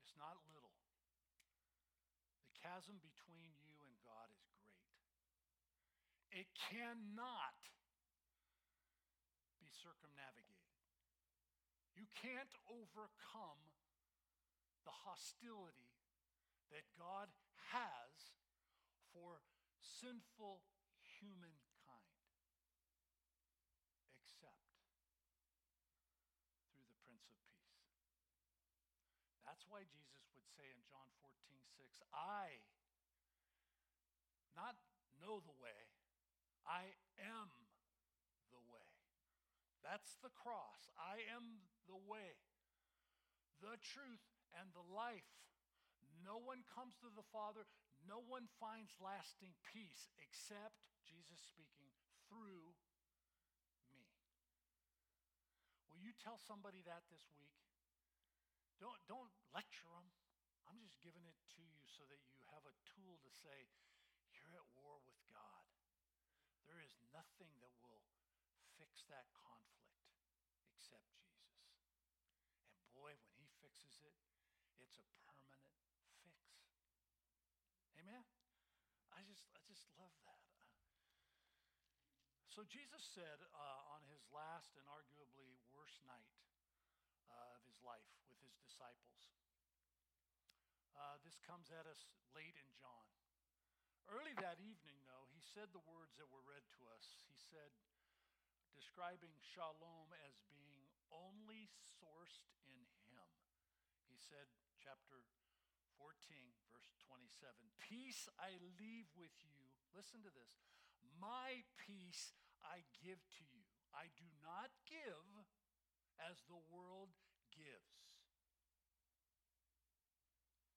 It's 0.00 0.16
not 0.16 0.40
little. 0.48 0.72
The 2.48 2.56
chasm 2.80 2.96
between 3.04 3.52
you 3.60 3.76
and 3.84 3.92
God 4.08 4.32
is 4.32 4.40
great. 4.56 4.88
It 6.32 6.48
cannot 6.72 7.60
be 9.60 9.68
circumnavigated. 9.68 10.80
You 11.92 12.08
can't 12.16 12.56
overcome 12.72 13.60
the 14.88 14.96
hostility 15.04 15.92
that 16.72 16.88
God 16.96 17.28
has 17.68 18.32
for 19.12 19.44
sinful 19.84 20.64
humankind 21.20 22.24
except 24.24 24.72
through 26.72 26.88
the 26.88 26.96
Prince 27.04 27.28
of 27.28 27.36
Peace. 27.44 27.76
That's 29.44 29.68
why 29.68 29.84
Jesus 29.84 30.32
would 30.32 30.48
say 30.56 30.64
in 30.72 30.80
John 30.88 31.12
14, 31.20 31.60
6, 31.76 31.99
I 32.10 32.60
not 34.54 34.76
know 35.22 35.40
the 35.40 35.56
way, 35.56 35.80
I 36.66 36.92
am 37.22 37.48
the 38.50 38.62
way. 38.68 38.90
That's 39.80 40.18
the 40.20 40.32
cross. 40.34 40.92
I 41.00 41.24
am 41.32 41.64
the 41.88 41.96
way, 41.96 42.36
the 43.64 43.80
truth, 43.80 44.24
and 44.58 44.68
the 44.76 44.84
life. 44.84 45.26
No 46.20 46.36
one 46.36 46.66
comes 46.68 47.00
to 47.00 47.08
the 47.08 47.24
Father, 47.32 47.64
no 48.04 48.20
one 48.20 48.50
finds 48.60 48.92
lasting 49.00 49.56
peace 49.64 50.12
except 50.20 50.84
Jesus 51.08 51.40
speaking 51.40 51.88
through 52.28 52.76
me. 53.96 54.04
Will 55.88 56.00
you 56.04 56.12
tell 56.16 56.36
somebody 56.36 56.84
that 56.84 57.04
this 57.08 57.24
week? 57.36 57.56
Don't, 58.80 58.96
don't 59.08 59.32
lecture 59.52 59.88
them. 59.92 60.08
I'm 60.70 60.78
just 60.78 61.02
giving 61.02 61.26
it 61.26 61.34
to 61.58 61.62
you 61.66 61.82
so 61.90 62.06
that 62.06 62.22
you 62.30 62.38
have 62.54 62.62
a 62.62 62.74
tool 62.86 63.18
to 63.26 63.30
say, 63.42 63.66
you're 64.30 64.54
at 64.54 64.70
war 64.78 65.02
with 65.02 65.18
God. 65.34 65.66
There 66.70 66.78
is 66.78 66.94
nothing 67.10 67.50
that 67.58 67.74
will 67.82 68.06
fix 68.78 69.02
that 69.10 69.26
conflict 69.34 70.14
except 70.70 71.10
Jesus. 71.18 71.74
And 72.78 72.86
boy, 72.94 73.18
when 73.18 73.34
he 73.34 73.50
fixes 73.58 73.98
it, 74.06 74.14
it's 74.78 75.02
a 75.02 75.06
permanent 75.26 75.66
fix. 76.22 76.38
Amen? 77.98 78.22
I 79.10 79.26
just, 79.26 79.50
I 79.58 79.66
just 79.66 79.90
love 79.98 80.14
that. 80.22 80.46
So 82.46 82.62
Jesus 82.70 83.02
said 83.02 83.42
uh, 83.58 83.94
on 83.98 84.06
his 84.06 84.22
last 84.30 84.78
and 84.78 84.86
arguably 84.86 85.58
worst 85.74 85.98
night, 86.06 86.30
uh, 87.30 87.58
of 87.58 87.62
his 87.66 87.78
life 87.82 88.06
with 88.26 88.38
his 88.42 88.54
disciples. 88.58 89.39
Uh, 91.00 91.16
this 91.24 91.40
comes 91.48 91.72
at 91.72 91.88
us 91.88 92.04
late 92.36 92.60
in 92.60 92.68
John. 92.76 93.08
Early 94.04 94.36
that 94.44 94.60
evening, 94.60 95.00
though, 95.08 95.32
he 95.32 95.40
said 95.40 95.72
the 95.72 95.80
words 95.88 96.12
that 96.20 96.28
were 96.28 96.44
read 96.44 96.66
to 96.76 96.82
us. 96.92 97.16
He 97.24 97.40
said, 97.40 97.72
describing 98.76 99.32
shalom 99.40 100.12
as 100.28 100.36
being 100.52 100.84
only 101.08 101.72
sourced 101.96 102.44
in 102.68 102.84
him. 103.08 103.28
He 104.12 104.20
said, 104.20 104.44
chapter 104.76 105.24
14, 105.96 106.12
verse 106.68 106.92
27, 107.08 107.56
Peace 107.80 108.28
I 108.36 108.60
leave 108.78 109.08
with 109.16 109.32
you. 109.40 109.72
Listen 109.96 110.20
to 110.22 110.32
this. 110.32 110.60
My 111.16 111.66
peace 111.76 112.36
I 112.62 112.84
give 113.00 113.20
to 113.40 113.44
you. 113.50 113.64
I 113.90 114.08
do 114.14 114.26
not 114.40 114.70
give 114.86 115.28
as 116.22 116.40
the 116.46 116.60
world 116.70 117.12
gives. 117.50 118.20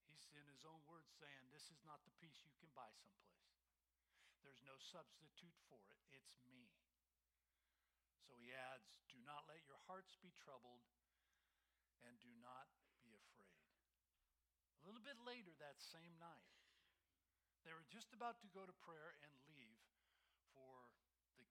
He's 0.10 0.28
in 0.34 0.46
his 0.50 0.66
own 0.66 0.82
words 0.90 1.13
saying, 1.24 1.48
This 1.56 1.72
is 1.72 1.80
not 1.88 2.04
the 2.04 2.12
peace 2.20 2.44
you 2.44 2.52
can 2.60 2.68
buy 2.76 2.92
someplace. 3.00 3.56
There's 4.44 4.60
no 4.68 4.76
substitute 4.76 5.56
for 5.72 5.80
it. 5.88 6.00
It's 6.12 6.36
me. 6.44 6.68
So 8.28 8.36
he 8.36 8.52
adds, 8.52 9.00
Do 9.08 9.24
not 9.24 9.48
let 9.48 9.64
your 9.64 9.80
hearts 9.88 10.20
be 10.20 10.36
troubled 10.36 10.84
and 12.04 12.20
do 12.20 12.28
not 12.44 12.68
be 13.08 13.16
afraid. 13.16 13.64
A 14.76 14.84
little 14.84 15.00
bit 15.00 15.16
later 15.24 15.56
that 15.64 15.80
same 15.80 16.12
night, 16.20 16.52
they 17.64 17.72
were 17.72 17.88
just 17.88 18.12
about 18.12 18.44
to 18.44 18.52
go 18.52 18.68
to 18.68 18.76
prayer 18.84 19.16
and 19.24 19.32
leave 19.48 19.80
for 20.52 20.92
the, 21.40 21.48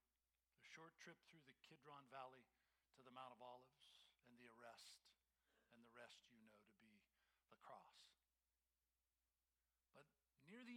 the 0.52 0.64
short 0.76 0.92
trip 1.00 1.16
through 1.32 1.40
the 1.48 1.56
Kidron 1.64 2.04
Valley 2.12 2.44
to 2.92 3.00
the 3.00 3.14
Mount 3.16 3.32
of 3.32 3.40
Olives 3.40 3.96
and 4.28 4.36
the 4.36 4.52
arrest, 4.60 5.00
and 5.72 5.80
the 5.80 5.96
rest 5.96 6.28
you 6.28 6.44
know 6.44 6.60
to 6.60 6.76
be 6.76 7.00
the 7.48 7.56
cross. 7.64 8.11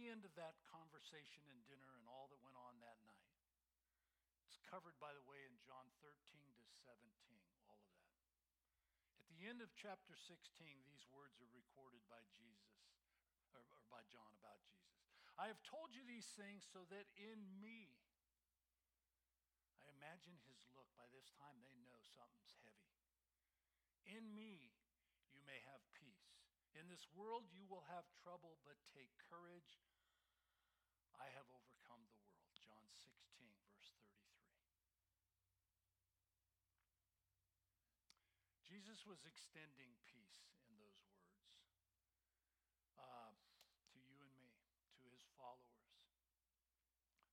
End 0.06 0.22
of 0.22 0.38
that 0.38 0.54
conversation 0.70 1.42
and 1.50 1.58
dinner 1.66 1.90
and 1.98 2.06
all 2.06 2.30
that 2.30 2.38
went 2.38 2.54
on 2.54 2.78
that 2.78 2.94
night, 3.10 3.26
it's 4.46 4.62
covered, 4.70 4.94
by 5.02 5.10
the 5.10 5.26
way, 5.26 5.42
in 5.42 5.58
John 5.66 5.82
13 5.98 6.14
to 6.14 6.70
17, 6.86 7.02
all 7.66 7.82
of 7.82 7.90
that. 7.98 8.14
At 9.26 9.34
the 9.34 9.50
end 9.50 9.58
of 9.58 9.74
chapter 9.74 10.14
16, 10.14 10.38
these 10.86 11.02
words 11.10 11.42
are 11.42 11.50
recorded 11.50 12.06
by 12.06 12.22
Jesus, 12.30 12.86
or, 13.50 13.66
or 13.74 13.82
by 13.90 14.06
John 14.06 14.30
about 14.38 14.62
Jesus. 14.70 14.94
I 15.42 15.50
have 15.50 15.58
told 15.66 15.90
you 15.90 16.06
these 16.06 16.30
things 16.38 16.62
so 16.70 16.86
that 16.94 17.10
in 17.18 17.42
me, 17.58 17.90
I 19.82 19.90
imagine 19.90 20.38
his 20.46 20.62
look. 20.70 20.86
By 20.94 21.10
this 21.10 21.34
time, 21.34 21.58
they 21.66 21.74
know 21.82 21.98
something's 22.14 22.54
heavy. 22.62 22.94
In 24.06 24.22
me, 24.38 24.70
you 25.34 25.42
may 25.42 25.58
have 25.66 25.82
peace. 25.98 26.30
In 26.78 26.86
this 26.86 27.10
world, 27.10 27.50
you 27.50 27.66
will 27.66 27.82
have 27.90 28.06
trouble, 28.22 28.62
but 28.62 28.78
take 28.94 29.10
courage. 29.26 29.82
I 31.16 31.32
have 31.32 31.48
overcome 31.48 32.04
the 32.04 32.16
world. 32.20 32.52
John 32.52 32.84
16, 32.92 33.48
verse 33.64 33.96
33. 34.04 34.36
Jesus 38.66 39.08
was 39.08 39.24
extending 39.24 39.96
peace 40.04 40.52
in 40.68 40.76
those 40.76 41.00
words 41.08 41.40
uh, 43.00 43.32
to 43.88 43.96
you 43.96 44.20
and 44.20 44.32
me, 44.36 44.52
to 45.00 45.08
his 45.08 45.24
followers 45.40 45.96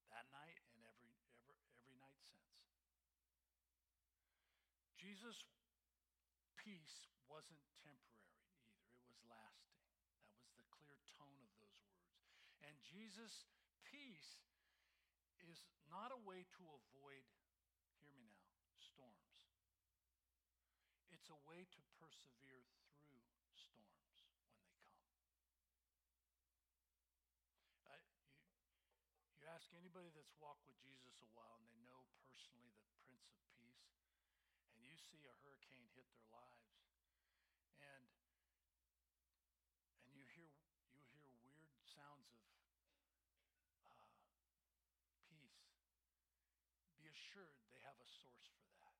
that 0.07 0.29
night 0.31 0.63
and 0.71 0.85
every, 0.87 1.19
every, 1.43 1.67
every 1.75 1.97
night 1.99 2.21
since. 2.23 2.63
Jesus' 4.95 5.43
peace 6.55 7.11
wasn't 7.27 7.59
temporary 7.83 8.31
either, 8.47 8.79
it 8.95 9.03
was 9.03 9.19
lasting. 9.27 9.83
That 10.23 10.39
was 10.39 10.55
the 10.55 10.63
clear 10.71 10.95
tone 11.19 11.43
of 11.43 11.51
those 11.59 11.75
words. 11.83 12.23
And 12.63 12.71
Jesus' 12.79 13.43
is 15.53 15.61
not 15.85 16.09
a 16.09 16.17
way 16.25 16.49
to 16.57 16.63
avoid, 16.65 17.21
hear 18.01 18.09
me 18.17 18.25
now, 18.33 18.49
storms. 18.81 19.29
It's 21.13 21.29
a 21.29 21.37
way 21.45 21.69
to 21.69 21.81
persevere 22.01 22.65
through 23.05 23.21
storms 23.53 24.01
when 24.09 24.17
they 24.17 24.41
come. 27.85 28.01
You, 29.13 29.21
you 29.37 29.45
ask 29.45 29.69
anybody 29.77 30.09
that's 30.17 30.33
walked 30.41 30.65
with 30.65 30.81
Jesus 30.81 31.21
a 31.21 31.29
while 31.37 31.61
and 31.61 31.69
they 31.69 31.77
know 31.85 32.09
personally 32.25 32.73
the 32.81 32.89
Prince 33.05 33.29
of 33.29 33.37
Peace, 33.53 33.93
and 34.73 34.81
you 34.81 34.97
see 34.97 35.21
a 35.29 35.33
hurricane 35.45 35.85
hit 35.93 36.09
their 36.17 36.25
lives, 36.33 36.73
and 37.77 38.09
and 40.01 40.17
you 40.17 40.25
hear 40.33 40.49
you 40.89 40.97
hear 41.13 41.37
weird 41.45 41.77
sounds 41.85 42.33
of 42.33 42.41
uh, 43.85 44.09
peace. 45.29 45.61
Be 46.97 47.05
assured 47.23 47.55
they 47.71 47.79
have 47.87 47.95
a 47.95 48.09
source 48.19 48.51
for 48.59 48.67
that. 48.83 48.99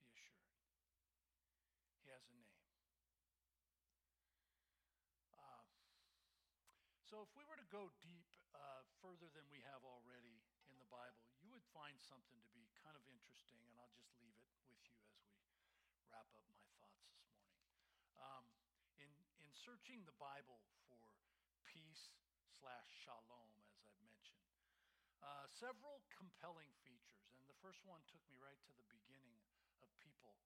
Be 0.00 0.08
assured. 0.08 0.56
He 2.00 2.08
has 2.08 2.24
a 2.24 2.32
name. 2.32 2.64
Uh, 5.36 5.68
so, 7.04 7.20
if 7.20 7.28
we 7.36 7.44
were 7.44 7.60
to 7.60 7.68
go 7.68 7.92
deep 8.00 8.24
uh, 8.56 8.88
further 9.04 9.28
than 9.36 9.44
we 9.52 9.60
have 9.68 9.84
already 9.84 10.40
in 10.72 10.80
the 10.80 10.88
Bible, 10.88 11.28
you 11.44 11.52
would 11.52 11.64
find 11.76 12.00
something 12.00 12.40
to 12.40 12.52
be 12.56 12.64
kind 12.80 12.96
of 12.96 13.04
interesting, 13.04 13.60
and 13.68 13.76
I'll 13.76 13.92
just 13.92 14.08
leave 14.24 14.32
it 14.40 14.48
with 14.48 14.64
you 14.72 14.80
as 14.80 15.12
we 15.92 16.00
wrap 16.08 16.32
up 16.32 16.44
my 16.48 16.64
thoughts 16.80 17.04
this 17.04 17.20
morning. 17.36 17.68
In 18.96 19.12
in 19.44 19.48
searching 19.52 20.08
the 20.08 20.16
Bible 20.16 20.64
for 20.88 20.96
peace 21.68 22.16
slash 22.56 22.88
shalom. 23.04 23.57
Uh, 25.18 25.50
several 25.50 26.06
compelling 26.14 26.70
features, 26.86 27.34
and 27.42 27.50
the 27.50 27.58
first 27.58 27.82
one 27.82 27.98
took 28.06 28.22
me 28.30 28.38
right 28.38 28.58
to 28.62 28.72
the 28.78 28.86
beginning 28.86 29.34
of 29.82 29.90
people 29.98 30.38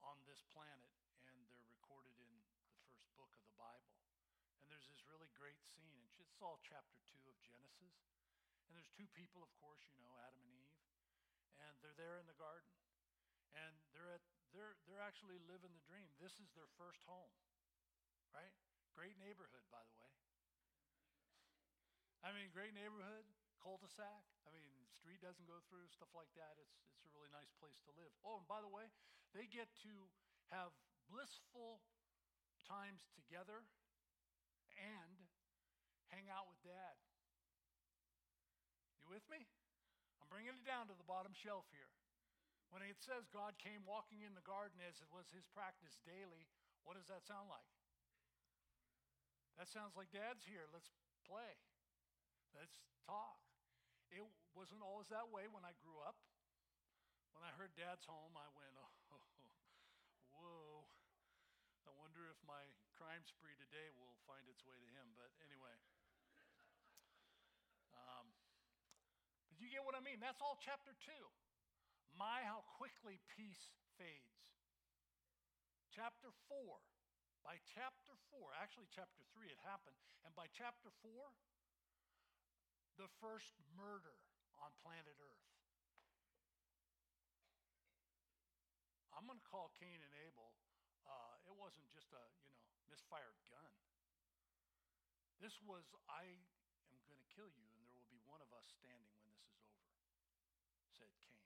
on 0.00 0.16
this 0.24 0.40
planet, 0.52 0.92
and 1.28 1.36
they're 1.44 1.68
recorded 1.68 2.16
in 2.16 2.32
the 2.32 2.48
first 2.56 2.80
book 3.16 3.32
of 3.36 3.44
the 3.44 3.56
Bible. 3.60 4.00
And 4.60 4.72
there's 4.72 4.88
this 4.88 5.04
really 5.04 5.28
great 5.36 5.60
scene, 5.60 6.00
and 6.16 6.24
it's 6.24 6.40
all 6.40 6.56
chapter 6.64 6.96
two 7.12 7.20
of 7.28 7.36
Genesis. 7.44 8.08
And 8.64 8.72
there's 8.72 8.88
two 8.96 9.08
people, 9.12 9.44
of 9.44 9.52
course, 9.60 9.84
you 9.92 10.00
know, 10.00 10.16
Adam 10.24 10.40
and 10.40 10.56
Eve, 10.56 10.80
and 11.60 11.76
they're 11.84 11.96
there 12.00 12.16
in 12.16 12.24
the 12.24 12.40
garden, 12.40 12.72
and 13.52 13.76
they're 13.92 14.10
at 14.16 14.24
they're 14.56 14.80
they're 14.88 15.04
actually 15.04 15.36
living 15.44 15.76
the 15.76 15.84
dream. 15.84 16.08
This 16.22 16.40
is 16.40 16.48
their 16.56 16.70
first 16.80 17.04
home, 17.04 17.34
right? 18.32 18.54
Great 18.96 19.20
neighborhood, 19.20 19.66
by 19.68 19.84
the 19.84 19.96
way. 20.00 20.14
I 22.24 22.32
mean, 22.32 22.48
great 22.54 22.72
neighborhood, 22.72 23.28
cul-de-sac. 23.64 24.28
I 24.44 24.52
mean, 24.52 24.68
street 24.92 25.24
doesn't 25.24 25.48
go 25.48 25.64
through 25.72 25.88
stuff 25.88 26.12
like 26.12 26.28
that. 26.36 26.60
It's 26.60 26.76
it's 26.92 27.08
a 27.08 27.10
really 27.16 27.32
nice 27.32 27.48
place 27.56 27.80
to 27.88 27.92
live. 27.96 28.12
Oh, 28.20 28.36
and 28.36 28.44
by 28.44 28.60
the 28.60 28.68
way, 28.68 28.92
they 29.32 29.48
get 29.48 29.72
to 29.88 29.92
have 30.52 30.76
blissful 31.08 31.80
times 32.68 33.08
together 33.16 33.64
and 34.76 35.16
hang 36.12 36.28
out 36.28 36.44
with 36.44 36.60
dad. 36.60 36.96
You 39.00 39.08
with 39.08 39.24
me? 39.32 39.48
I'm 40.20 40.28
bringing 40.28 40.56
it 40.56 40.64
down 40.68 40.88
to 40.92 40.96
the 40.96 41.08
bottom 41.08 41.32
shelf 41.32 41.64
here. 41.72 41.92
When 42.72 42.84
it 42.84 43.00
says 43.00 43.28
God 43.30 43.56
came 43.60 43.86
walking 43.86 44.24
in 44.24 44.34
the 44.34 44.44
garden 44.44 44.80
as 44.84 44.98
it 44.98 45.08
was 45.12 45.28
his 45.30 45.46
practice 45.52 46.00
daily, 46.04 46.48
what 46.82 46.96
does 46.98 47.06
that 47.08 47.24
sound 47.24 47.48
like? 47.48 47.68
That 49.60 49.70
sounds 49.70 49.94
like 49.94 50.10
dad's 50.10 50.42
here. 50.42 50.66
Let's 50.74 50.90
play. 51.22 51.54
Let's 52.50 52.74
talk. 53.06 53.53
It 54.12 54.24
wasn't 54.52 54.82
always 54.84 55.08
that 55.08 55.30
way 55.32 55.48
when 55.48 55.64
I 55.64 55.72
grew 55.80 56.00
up. 56.04 56.18
When 57.32 57.42
I 57.42 57.50
heard 57.56 57.74
dad's 57.74 58.06
home, 58.06 58.34
I 58.36 58.46
went, 58.54 58.74
oh, 58.80 59.24
whoa. 60.34 60.86
I 61.84 61.92
wonder 61.98 62.28
if 62.30 62.38
my 62.46 62.62
crime 62.96 63.24
spree 63.26 63.58
today 63.58 63.90
will 63.96 64.14
find 64.24 64.46
its 64.46 64.62
way 64.64 64.78
to 64.78 64.88
him. 64.94 65.12
But 65.16 65.32
anyway. 65.42 65.74
Um, 67.94 68.26
but 69.48 69.62
you 69.62 69.70
get 69.70 69.86
what 69.86 69.94
I 69.94 70.02
mean? 70.02 70.18
That's 70.18 70.42
all 70.42 70.58
chapter 70.58 70.92
2. 71.06 71.14
My, 72.18 72.42
how 72.42 72.66
quickly 72.74 73.22
peace 73.38 73.70
fades. 73.94 74.44
Chapter 75.94 76.34
4. 76.50 76.58
By 77.46 77.60
chapter 77.76 78.18
4, 78.34 78.50
actually, 78.56 78.88
chapter 78.90 79.22
3 79.36 79.46
it 79.46 79.60
happened. 79.62 79.94
And 80.24 80.32
by 80.34 80.50
chapter 80.50 80.90
4, 81.04 81.12
the 82.94 83.10
first 83.18 83.58
murder 83.74 84.14
on 84.62 84.70
planet 84.82 85.18
Earth. 85.18 85.46
I'm 89.14 89.26
going 89.26 89.38
to 89.38 89.50
call 89.50 89.70
Cain 89.78 90.02
and 90.02 90.14
Abel. 90.26 90.54
Uh, 91.06 91.38
it 91.46 91.54
wasn't 91.54 91.86
just 91.90 92.10
a, 92.14 92.24
you 92.58 92.66
know, 92.70 92.82
misfired 92.90 93.38
gun. 93.50 93.72
This 95.42 95.58
was, 95.62 95.84
I 96.06 96.24
am 96.90 96.98
going 97.08 97.20
to 97.20 97.28
kill 97.30 97.50
you, 97.50 97.66
and 97.74 97.82
there 97.86 97.98
will 97.98 98.10
be 98.10 98.22
one 98.26 98.40
of 98.40 98.50
us 98.54 98.66
standing 98.74 99.14
when 99.22 99.30
this 99.34 99.44
is 99.44 99.58
over, 99.60 99.94
said 100.94 101.10
Cain. 101.20 101.44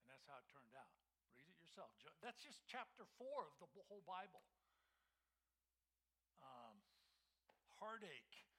And 0.00 0.06
that's 0.08 0.24
how 0.26 0.40
it 0.40 0.48
turned 0.48 0.74
out. 0.76 0.92
Read 1.36 1.46
it 1.46 1.56
yourself. 1.60 1.92
That's 2.24 2.40
just 2.40 2.64
chapter 2.66 3.06
four 3.20 3.52
of 3.60 3.70
the 3.76 3.84
whole 3.86 4.02
Bible. 4.04 4.42
Um, 6.40 6.80
heartache, 7.78 8.49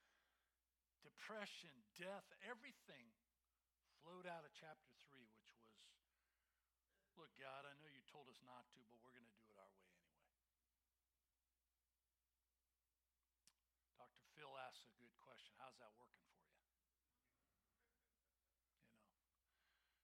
depression, 1.22 1.70
death, 2.02 2.26
everything 2.50 3.14
flowed 4.02 4.26
out 4.26 4.42
of 4.42 4.50
chapter 4.58 4.90
three, 5.06 5.30
which 5.38 5.54
was 5.54 5.70
look, 7.14 7.30
God, 7.38 7.62
I 7.70 7.78
know 7.78 7.86
you 7.94 8.02
told 8.10 8.26
us 8.26 8.42
not 8.42 8.66
to, 8.74 8.82
but 8.90 8.98
we're 9.06 9.14
going 9.14 9.30
to 9.30 9.38
do 9.38 9.46
it 9.54 9.62
our 9.62 9.70
way 9.78 9.86
anyway. 10.02 10.34
Dr. 14.02 14.26
Phil 14.34 14.50
asks 14.66 14.90
a 14.90 14.98
good 14.98 15.14
question. 15.22 15.54
How's 15.62 15.78
that 15.78 15.94
working 16.02 16.26
for 16.34 16.42
you? 16.42 16.58
You 16.58 16.90
know. 16.90 17.14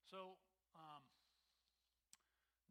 So, 0.06 0.38
um, 0.78 1.02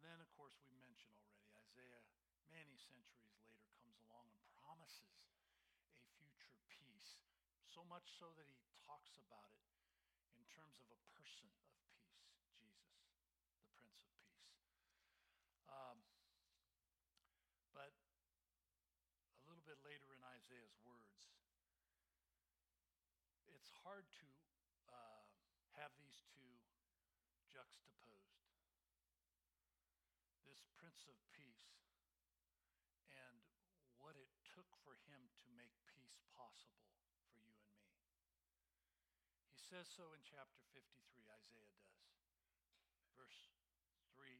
then, 0.06 0.22
of 0.22 0.30
course, 0.38 0.54
we 0.62 0.70
mentioned 0.78 1.18
already 1.18 1.50
Isaiah, 1.50 2.06
many 2.46 2.78
centuries 2.78 3.34
later, 3.42 3.66
comes 3.74 3.98
along 4.06 4.30
and 4.30 4.38
promises 4.62 5.18
a 5.90 5.98
future 6.14 6.54
peace. 6.70 7.18
So 7.66 7.75
much 7.86 8.18
so 8.18 8.30
that 8.34 8.46
he 8.50 8.58
talks 8.82 9.14
about 9.18 9.50
it 9.54 9.66
in 10.34 10.44
terms 10.50 10.76
of 10.82 10.90
a 10.90 11.00
person 11.14 11.46
of 11.54 11.62
peace, 11.86 12.42
Jesus, 12.58 12.98
the 13.54 13.66
Prince 13.78 14.02
of 14.02 14.14
Peace. 14.26 14.58
Um, 15.70 15.98
but 17.70 17.94
a 17.94 19.42
little 19.46 19.64
bit 19.64 19.78
later 19.86 20.10
in 20.12 20.22
Isaiah's 20.34 20.76
words, 20.82 21.30
it's 23.46 23.70
hard 23.86 24.06
to 24.20 24.28
uh, 24.90 25.22
have 25.78 25.94
these 25.96 26.26
two 26.34 26.52
juxtaposed. 27.50 28.44
This 30.44 30.62
Prince 30.76 31.06
of 31.08 31.16
Peace 31.32 31.86
and 33.10 33.40
what 33.98 34.14
it 34.20 34.30
took 34.52 34.68
for 34.84 34.94
him 35.08 35.18
to 35.42 35.48
make 35.56 35.72
peace 35.88 36.20
possible 36.36 36.86
for 37.00 37.32
you 37.32 37.42
and 37.42 37.48
me. 37.48 37.96
He 39.48 39.55
says 39.66 39.90
so 39.90 40.14
in 40.14 40.22
chapter 40.22 40.62
53, 40.70 41.26
Isaiah 41.26 41.74
does. 41.82 42.06
Verse 43.18 43.50
3, 44.14 44.30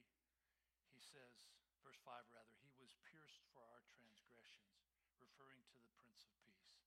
he 0.95 1.03
says, 1.03 1.51
verse 1.83 1.99
5 2.07 2.15
rather, 2.31 2.55
he 2.63 2.71
was 2.79 2.95
pierced 3.11 3.43
for 3.51 3.67
our 3.67 3.83
transgressions 3.91 4.87
referring 5.19 5.67
to 5.67 5.83
the 5.83 5.91
Prince 5.99 6.31
of 6.31 6.35
Peace. 6.47 6.79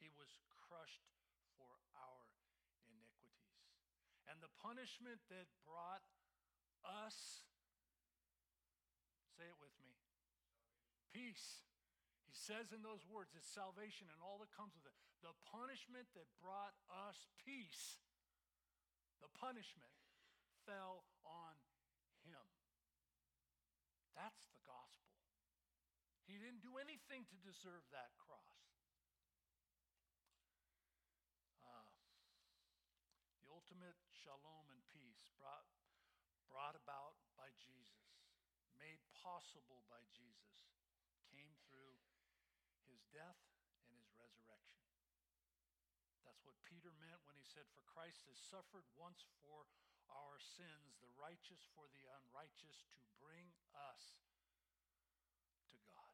He 0.00 0.08
was 0.16 0.40
crushed 0.48 1.04
for 1.60 1.68
our 2.00 2.24
iniquities. 2.88 3.60
And 4.24 4.40
the 4.40 4.52
punishment 4.56 5.20
that 5.28 5.44
brought 5.68 6.08
us, 6.80 7.44
say 9.36 9.52
it 9.52 9.58
with 9.60 9.76
me, 9.84 9.92
peace. 11.12 11.65
Says 12.36 12.68
in 12.68 12.84
those 12.84 13.00
words, 13.08 13.32
it's 13.32 13.48
salvation 13.48 14.12
and 14.12 14.20
all 14.20 14.36
that 14.44 14.52
comes 14.52 14.76
with 14.76 14.84
it. 14.84 14.92
The 15.24 15.32
punishment 15.48 16.04
that 16.12 16.28
brought 16.36 16.76
us 16.92 17.32
peace, 17.40 17.96
the 19.24 19.32
punishment 19.32 19.90
fell 20.68 21.08
on 21.24 21.56
him. 22.28 22.44
That's 24.12 24.44
the 24.52 24.60
gospel. 24.68 25.16
He 26.28 26.36
didn't 26.36 26.60
do 26.60 26.76
anything 26.76 27.24
to 27.32 27.36
deserve 27.40 27.88
that 27.96 28.12
cross. 28.20 28.60
Uh, 31.64 31.88
the 33.40 33.48
ultimate 33.48 33.96
shalom 34.12 34.68
and 34.68 34.84
peace 34.92 35.24
brought, 35.40 35.72
brought 36.52 36.76
about 36.76 37.16
by 37.32 37.48
Jesus, 37.56 38.28
made 38.76 39.00
possible 39.24 39.88
by 39.88 40.04
Jesus, 40.12 40.35
death 43.16 43.40
and 43.88 43.96
his 43.96 44.12
resurrection. 44.20 44.84
That's 46.20 46.44
what 46.44 46.60
Peter 46.68 46.92
meant 47.00 47.24
when 47.24 47.40
he 47.40 47.48
said, 47.48 47.64
For 47.72 47.80
Christ 47.88 48.28
has 48.28 48.36
suffered 48.36 48.84
once 48.92 49.24
for 49.40 49.64
our 50.12 50.36
sins, 50.36 51.00
the 51.00 51.08
righteous 51.16 51.64
for 51.72 51.88
the 51.96 52.04
unrighteous, 52.04 52.84
to 52.92 53.00
bring 53.16 53.56
us 53.72 54.20
to 55.72 55.80
God. 55.88 56.12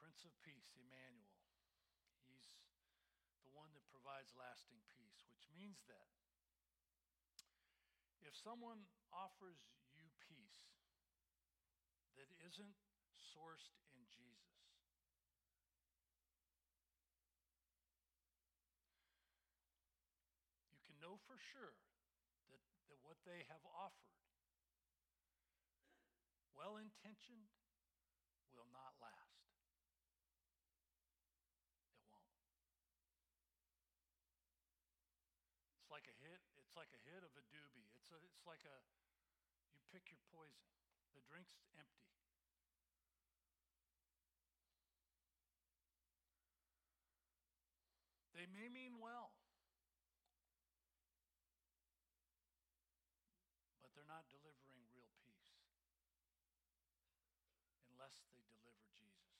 Prince 0.00 0.24
of 0.24 0.32
Peace, 0.40 0.72
Emmanuel. 0.80 1.36
He's 2.24 2.48
the 3.44 3.52
one 3.52 3.68
that 3.76 3.84
provides 3.92 4.32
lasting 4.32 4.80
peace, 4.96 5.28
which 5.28 5.44
means 5.52 5.84
that 5.92 6.08
if 8.24 8.32
someone 8.32 8.88
offers 9.12 9.60
that 12.16 12.30
isn't 12.46 12.76
sourced 13.34 13.74
in 13.94 14.02
Jesus, 14.14 14.54
you 20.70 20.78
can 20.86 20.94
know 21.02 21.18
for 21.26 21.38
sure 21.38 21.74
that, 22.50 22.62
that 22.90 22.98
what 23.02 23.18
they 23.26 23.42
have 23.50 23.62
offered, 23.66 24.14
well 26.54 26.78
intentioned, 26.78 27.50
will 28.54 28.70
not 28.70 28.94
last. 29.02 29.42
It 31.90 32.06
won't. 32.06 32.30
It's 35.82 35.90
like 35.90 36.06
a 36.06 36.16
hit. 36.22 36.38
It's 36.62 36.74
like 36.78 36.94
a 36.94 37.02
hit 37.02 37.26
of 37.26 37.34
a 37.34 37.42
doobie. 37.50 37.90
It's 37.98 38.14
a, 38.14 38.18
it's 38.22 38.46
like 38.46 38.62
a 38.62 38.76
you 39.74 39.82
pick 39.90 40.06
your 40.14 40.22
poison. 40.30 40.62
The 41.14 41.22
drink's 41.30 41.62
empty. 41.78 42.10
They 48.34 48.50
may 48.50 48.66
mean 48.66 48.98
well, 48.98 49.30
but 53.78 53.94
they're 53.94 54.10
not 54.10 54.26
delivering 54.26 54.82
real 54.90 55.06
peace 55.22 55.54
unless 57.94 58.18
they 58.26 58.42
deliver 58.50 58.90
Jesus. 58.98 59.38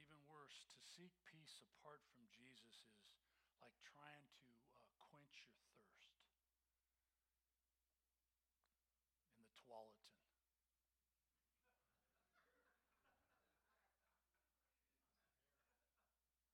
Even 0.00 0.16
worse, 0.24 0.64
to 0.72 0.80
seek 0.80 1.12
peace 1.28 1.60
apart 1.60 2.00
from 2.08 2.24
Jesus 2.32 2.88
is 3.44 3.52
like 3.60 3.76
trying 3.84 4.26
to 4.48 4.50
uh, 4.80 4.88
quench 5.12 5.44
your 5.44 5.60
thirst 5.76 6.10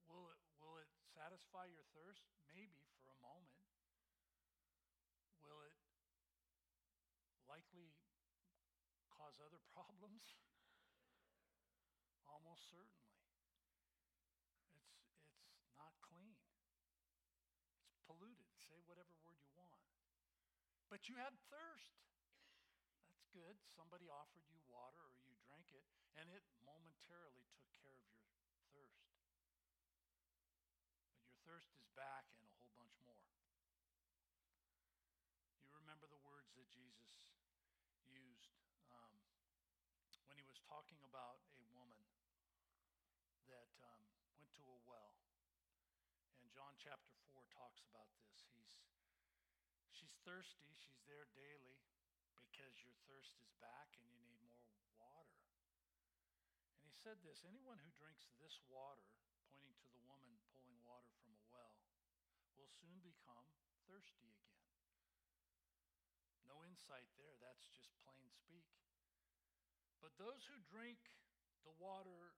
Will 0.06 0.28
it, 0.32 0.40
will 0.60 0.76
it 0.76 0.88
satisfy 1.16 1.64
your 1.64 1.84
thirst? 1.96 2.28
Maybe 2.52 2.84
for 3.00 3.16
a 3.16 3.20
moment. 3.24 3.56
Will 5.40 5.64
it 5.64 5.72
likely 7.48 7.96
cause 9.08 9.40
other 9.40 9.64
problems? 9.74 10.36
Almost 12.28 12.68
certainly. 12.68 13.16
It's, 14.76 14.92
it's 15.56 15.72
not 15.72 15.96
clean. 16.04 16.36
It's 17.88 17.96
polluted. 18.04 18.52
Say 18.60 18.76
whatever 18.84 19.16
word 19.24 19.40
you 19.40 19.52
want. 19.56 19.80
But 20.92 21.08
you 21.08 21.16
had 21.16 21.32
thirst. 21.48 22.05
Good. 23.36 23.60
Somebody 23.76 24.08
offered 24.08 24.48
you 24.48 24.56
water 24.64 25.12
or 25.12 25.20
you 25.28 25.36
drank 25.44 25.68
it, 25.68 25.84
and 26.16 26.24
it 26.32 26.40
momentarily 26.64 27.44
took 27.52 27.68
care 27.76 27.92
of 27.92 28.00
your 28.08 28.24
thirst 28.72 29.12
But 31.20 31.28
your 31.28 31.36
thirst 31.44 31.68
is 31.76 31.84
back 31.92 32.32
and 32.40 32.48
a 32.48 32.56
whole 32.56 32.72
bunch 32.80 32.96
more. 33.04 33.20
You 35.60 35.68
remember 35.68 36.08
the 36.08 36.16
words 36.24 36.56
that 36.56 36.64
Jesus 36.72 37.20
used 38.08 38.56
um, 38.88 39.20
when 40.24 40.40
he 40.40 40.48
was 40.48 40.56
talking 40.64 41.04
about 41.04 41.44
a 41.60 41.68
woman 41.76 42.00
that 43.52 43.68
um, 43.84 44.00
went 44.40 44.48
to 44.56 44.64
a 44.64 44.78
well. 44.88 45.12
And 46.40 46.48
John 46.48 46.72
chapter 46.80 47.12
4 47.28 47.44
talks 47.52 47.84
about 47.84 48.08
this. 48.16 48.48
He's, 48.48 48.80
she's 49.92 50.16
thirsty. 50.24 50.72
She's 50.72 51.04
there 51.04 51.28
daily 51.36 51.85
because 52.56 52.80
your 52.80 52.96
thirst 53.04 53.36
is 53.36 53.52
back 53.60 53.92
and 54.00 54.08
you 54.16 54.24
need 54.32 54.48
more 54.64 54.88
water. 54.96 55.44
And 56.80 56.88
he 56.88 56.96
said 56.96 57.20
this 57.20 57.44
anyone 57.44 57.76
who 57.84 57.92
drinks 58.00 58.32
this 58.40 58.56
water 58.72 59.12
pointing 59.52 59.76
to 59.76 59.88
the 59.92 60.00
woman 60.08 60.40
pulling 60.56 60.80
water 60.88 61.12
from 61.20 61.36
a 61.36 61.44
well, 61.52 61.76
will 62.56 62.72
soon 62.80 62.96
become 63.04 63.44
thirsty 63.84 64.32
again. 64.32 64.72
No 66.48 66.64
insight 66.64 67.12
there. 67.20 67.36
That's 67.44 67.68
just 67.76 67.92
plain 68.08 68.24
speak. 68.32 68.64
But 70.00 70.16
those 70.16 70.48
who 70.48 70.56
drink 70.64 71.12
the 71.60 71.76
water 71.76 72.32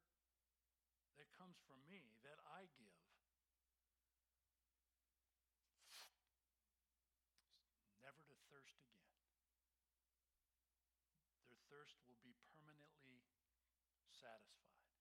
that 1.15 1.31
comes 1.39 1.63
from 1.63 1.79
me, 1.87 2.19
that 2.27 2.43
I 2.43 2.67
give, 2.75 2.99
never 8.09 8.25
to 8.25 8.37
thirst 8.49 8.81
again. 8.81 9.13
Their 11.45 11.61
thirst 11.69 12.01
will 12.09 12.17
be 12.25 12.33
permanently 12.49 13.21
satisfied. 14.09 14.97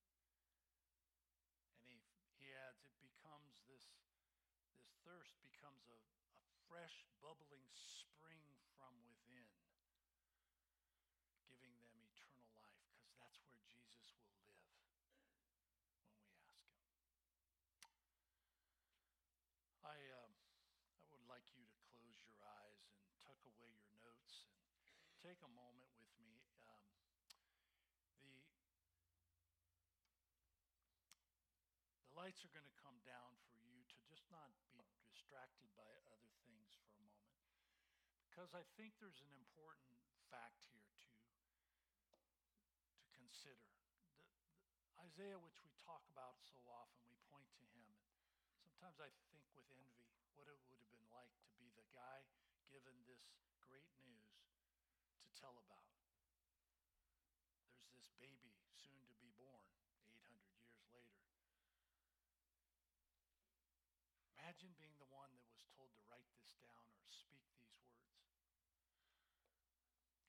And 1.71 1.87
he, 1.87 2.03
he 2.35 2.51
adds, 2.51 2.83
it 2.83 2.99
becomes 2.99 3.63
this, 3.63 3.87
this 4.75 4.91
thirst 5.07 5.39
becomes 5.39 5.87
a, 5.87 5.95
a 5.95 6.56
fresh, 6.67 7.07
bubbling 7.23 7.71
spring 7.75 8.43
from 8.75 8.91
within, 9.07 9.47
giving 11.47 11.71
them 11.79 11.95
eternal 12.03 12.43
life, 12.51 12.75
because 12.91 13.15
that's 13.15 13.39
where 13.47 13.55
Jesus 13.71 14.11
will 14.19 14.35
live 14.43 14.59
when 14.59 16.19
we 16.19 16.35
ask 16.43 16.67
him. 16.67 16.83
I, 19.87 19.95
uh, 19.95 20.27
I 20.27 21.15
would 21.15 21.23
like 21.31 21.47
you 21.55 21.63
to 21.63 21.79
close 21.87 22.19
your 22.27 22.43
eyes 22.43 22.83
and 22.99 23.07
tuck 23.23 23.39
away 23.47 23.71
your 23.79 23.95
notes 24.03 24.51
and 25.07 25.15
take 25.23 25.39
a 25.39 25.51
moment 25.55 25.95
with 26.03 26.11
me. 26.19 26.43
Um, 26.67 26.83
the 28.19 28.43
The 32.11 32.19
lights 32.19 32.43
are 32.43 32.51
going 32.51 32.67
to 32.67 32.79
come 32.83 32.99
down 33.07 33.39
for 33.47 33.55
you 33.63 33.79
to 33.87 33.97
just 34.03 34.27
not 34.27 34.51
be 34.75 34.83
distracted 35.07 35.69
by 35.79 35.87
other 36.11 36.33
things 36.43 36.75
for 36.83 36.91
a 36.91 37.03
moment. 37.07 37.39
Because 38.37 38.53
I 38.53 38.69
think 38.77 38.93
there's 39.01 39.17
an 39.25 39.33
important 39.33 39.97
fact 40.29 40.61
here 40.69 40.93
to, 40.93 41.09
to 43.01 43.09
consider. 43.17 43.65
The, 43.81 43.97
the 44.77 44.93
Isaiah, 45.09 45.41
which 45.41 45.57
we 45.65 45.73
talk 45.81 46.05
about 46.13 46.37
so 46.45 46.61
often, 46.69 47.01
we 47.09 47.17
point 47.33 47.49
to 47.57 47.65
him. 47.73 47.89
And 47.89 48.61
sometimes 48.61 49.01
I 49.01 49.09
think 49.33 49.41
with 49.57 49.65
envy 49.73 50.05
what 50.37 50.45
it 50.45 50.61
would 50.69 50.77
have 50.77 50.93
been 50.93 51.09
like 51.09 51.33
to 51.49 51.49
be 51.57 51.73
the 51.73 51.89
guy 51.89 52.29
given 52.69 52.93
this 53.09 53.25
great 53.65 53.89
news 54.05 54.37
to 55.17 55.29
tell 55.33 55.57
about. 55.57 55.89
There's 57.73 57.89
this 57.97 58.13
baby 58.21 58.53
soon 58.69 59.01
to 59.09 59.17
be 59.17 59.33
born 59.33 59.65
800 60.05 60.45
years 60.61 60.85
later. 60.93 61.25
Imagine 64.37 64.77
being 64.77 64.93
the 65.01 65.09
one 65.09 65.33
that 65.41 65.49
was 65.49 65.65
told 65.73 65.89
to 65.97 66.05
write 66.05 66.29
this 66.37 66.53
down 66.61 66.85
or 67.01 67.09
speak 67.09 67.41
these 67.57 67.67
words. 67.83 68.07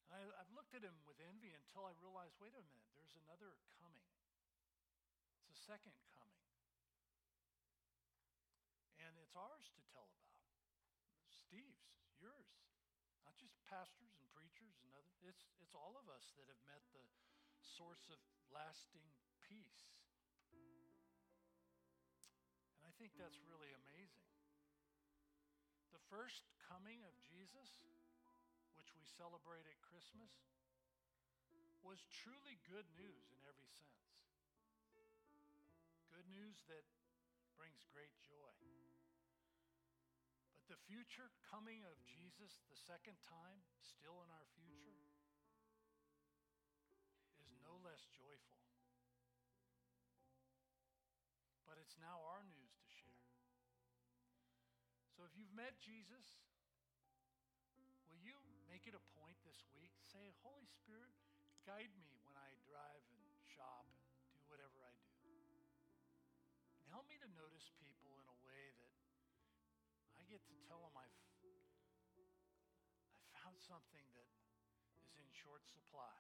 And 0.09 0.17
I, 0.17 0.41
have 0.41 0.53
looked 0.69 0.85
at 0.85 0.93
him 0.93 1.01
with 1.09 1.17
envy 1.25 1.57
until 1.57 1.89
I 1.89 1.97
realized 1.97 2.37
wait 2.45 2.53
a 2.53 2.61
minute, 2.61 2.93
there's 2.93 3.17
another 3.25 3.57
coming. 3.81 4.05
It's 5.41 5.49
a 5.49 5.57
second 5.65 5.97
coming. 6.13 6.45
And 9.01 9.17
it's 9.17 9.33
ours 9.33 9.73
to 9.73 9.81
tell 9.89 10.13
about. 10.13 10.45
Steve's, 11.33 11.89
yours. 12.21 12.53
Not 13.25 13.33
just 13.41 13.57
pastors 13.65 14.13
and 14.21 14.29
preachers 14.37 14.77
and 14.85 14.93
other. 14.93 15.09
It's, 15.25 15.49
it's 15.65 15.73
all 15.73 15.97
of 15.97 16.05
us 16.13 16.37
that 16.37 16.45
have 16.53 16.61
met 16.69 16.85
the 16.93 17.01
source 17.65 18.13
of 18.13 18.21
lasting 18.53 19.09
peace. 19.49 19.89
And 22.77 22.85
I 22.85 22.93
think 23.01 23.17
that's 23.17 23.41
really 23.49 23.73
amazing. 23.73 24.29
The 25.97 26.05
first 26.13 26.45
coming 26.69 27.01
of 27.09 27.17
Jesus, 27.25 27.73
which 28.77 28.93
we 28.93 29.01
celebrate 29.17 29.65
at 29.65 29.81
Christmas, 29.81 30.29
was 31.89 32.05
truly 32.13 32.61
good 32.69 32.85
news 33.01 33.33
in 33.33 33.41
every 33.49 33.73
sense. 33.73 34.13
Good 36.13 36.29
news 36.29 36.61
that 36.69 36.85
brings 37.57 37.81
great 37.89 38.13
joy. 38.29 38.61
But 40.53 40.69
the 40.69 40.77
future 40.85 41.33
coming 41.49 41.89
of 41.89 41.97
Jesus 42.05 42.61
the 42.69 42.77
second 42.77 43.17
time, 43.25 43.65
still 43.81 44.21
in 44.21 44.29
our 44.29 44.45
future, 44.53 45.01
is 47.41 47.49
no 47.65 47.81
less 47.81 48.05
joyful. 48.13 48.61
But 51.65 51.81
it's 51.81 51.97
now 51.97 52.21
our 52.37 52.45
news 52.45 52.77
to 52.85 52.89
share. 52.93 53.33
So 55.17 55.25
if 55.25 55.33
you've 55.41 55.57
met 55.57 55.81
Jesus, 55.81 56.37
will 58.13 58.21
you 58.21 58.37
make 58.69 58.85
it 58.85 58.93
a 58.93 59.01
point 59.17 59.41
this 59.41 59.65
week? 59.73 59.97
Say, 60.05 60.37
Holy 60.45 60.69
Spirit, 60.69 61.17
guide 61.69 61.93
me 62.01 62.17
when 62.25 62.33
I 62.33 62.49
drive 62.65 63.05
and 63.13 63.29
shop 63.45 63.85
and 63.93 64.01
do 64.33 64.41
whatever 64.49 64.81
I 64.89 64.97
do. 65.21 65.37
And 66.81 66.89
help 66.89 67.05
me 67.05 67.21
to 67.21 67.29
notice 67.37 67.69
people 67.77 68.17
in 68.17 68.25
a 68.25 68.39
way 68.41 68.73
that 68.81 68.97
I 70.17 70.25
get 70.25 70.41
to 70.49 70.57
tell 70.65 70.81
them 70.81 70.97
I've, 70.97 71.13
I 73.13 73.21
found 73.37 73.61
something 73.61 74.01
that 74.17 74.33
is 74.97 75.13
in 75.21 75.29
short 75.29 75.61
supply 75.69 76.17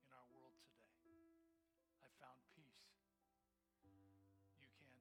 in 0.00 0.16
our 0.16 0.24
world 0.32 0.64
today. 0.64 1.44
I 2.00 2.08
found 2.16 2.40
peace 2.56 2.96
You 3.84 4.48
can 4.56 4.72
too. 4.80 4.96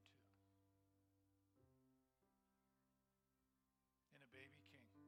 In 4.11 4.19
a 4.19 4.27
baby 4.35 4.59
king 4.67 4.91
who 4.91 5.07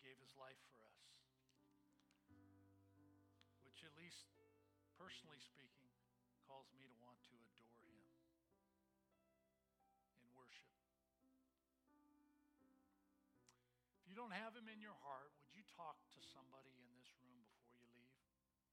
gave 0.00 0.16
his 0.16 0.32
life 0.40 0.56
for 0.72 0.80
us, 0.80 0.87
which, 3.78 3.86
at 3.86 3.94
least 3.94 4.26
personally 4.98 5.38
speaking, 5.38 5.86
calls 6.50 6.66
me 6.74 6.82
to 6.82 6.98
want 6.98 7.14
to 7.30 7.38
adore 7.38 8.10
him 8.10 8.10
in 10.18 10.26
worship. 10.34 10.74
If 14.02 14.10
you 14.10 14.18
don't 14.18 14.34
have 14.34 14.58
him 14.58 14.66
in 14.66 14.82
your 14.82 14.98
heart, 15.06 15.30
would 15.46 15.54
you 15.54 15.62
talk 15.78 15.94
to 16.10 16.18
somebody 16.26 16.74
in 16.74 16.90
this 16.98 17.06
room 17.22 17.38
before 17.54 17.86
you 17.94 18.02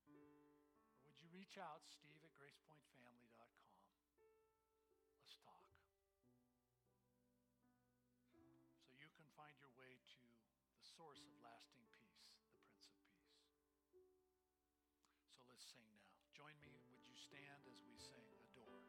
leave? 0.09 0.49
Or 0.97 1.05
would 1.05 1.21
you 1.21 1.29
reach 1.29 1.61
out, 1.61 1.85
steve 1.85 2.25
at 2.25 2.33
gracepointfamily.com? 2.41 3.77
Let's 5.21 5.37
talk. 5.45 5.69
So 8.33 8.41
you 8.97 9.05
can 9.13 9.29
find 9.37 9.53
your 9.61 9.69
way 9.77 10.01
to 10.17 10.21
the 10.81 10.85
source 10.97 11.21
of 11.29 11.37
lasting 11.45 11.85
peace, 11.93 12.04
let's 15.55 15.71
sing 15.71 15.87
now. 15.87 16.03
Join 16.35 16.51
me. 16.59 16.67
Would 16.91 16.99
you 17.07 17.15
stand 17.15 17.63
as 17.63 17.79
we 17.87 17.95
sing 17.95 18.27
Adore? 18.43 18.83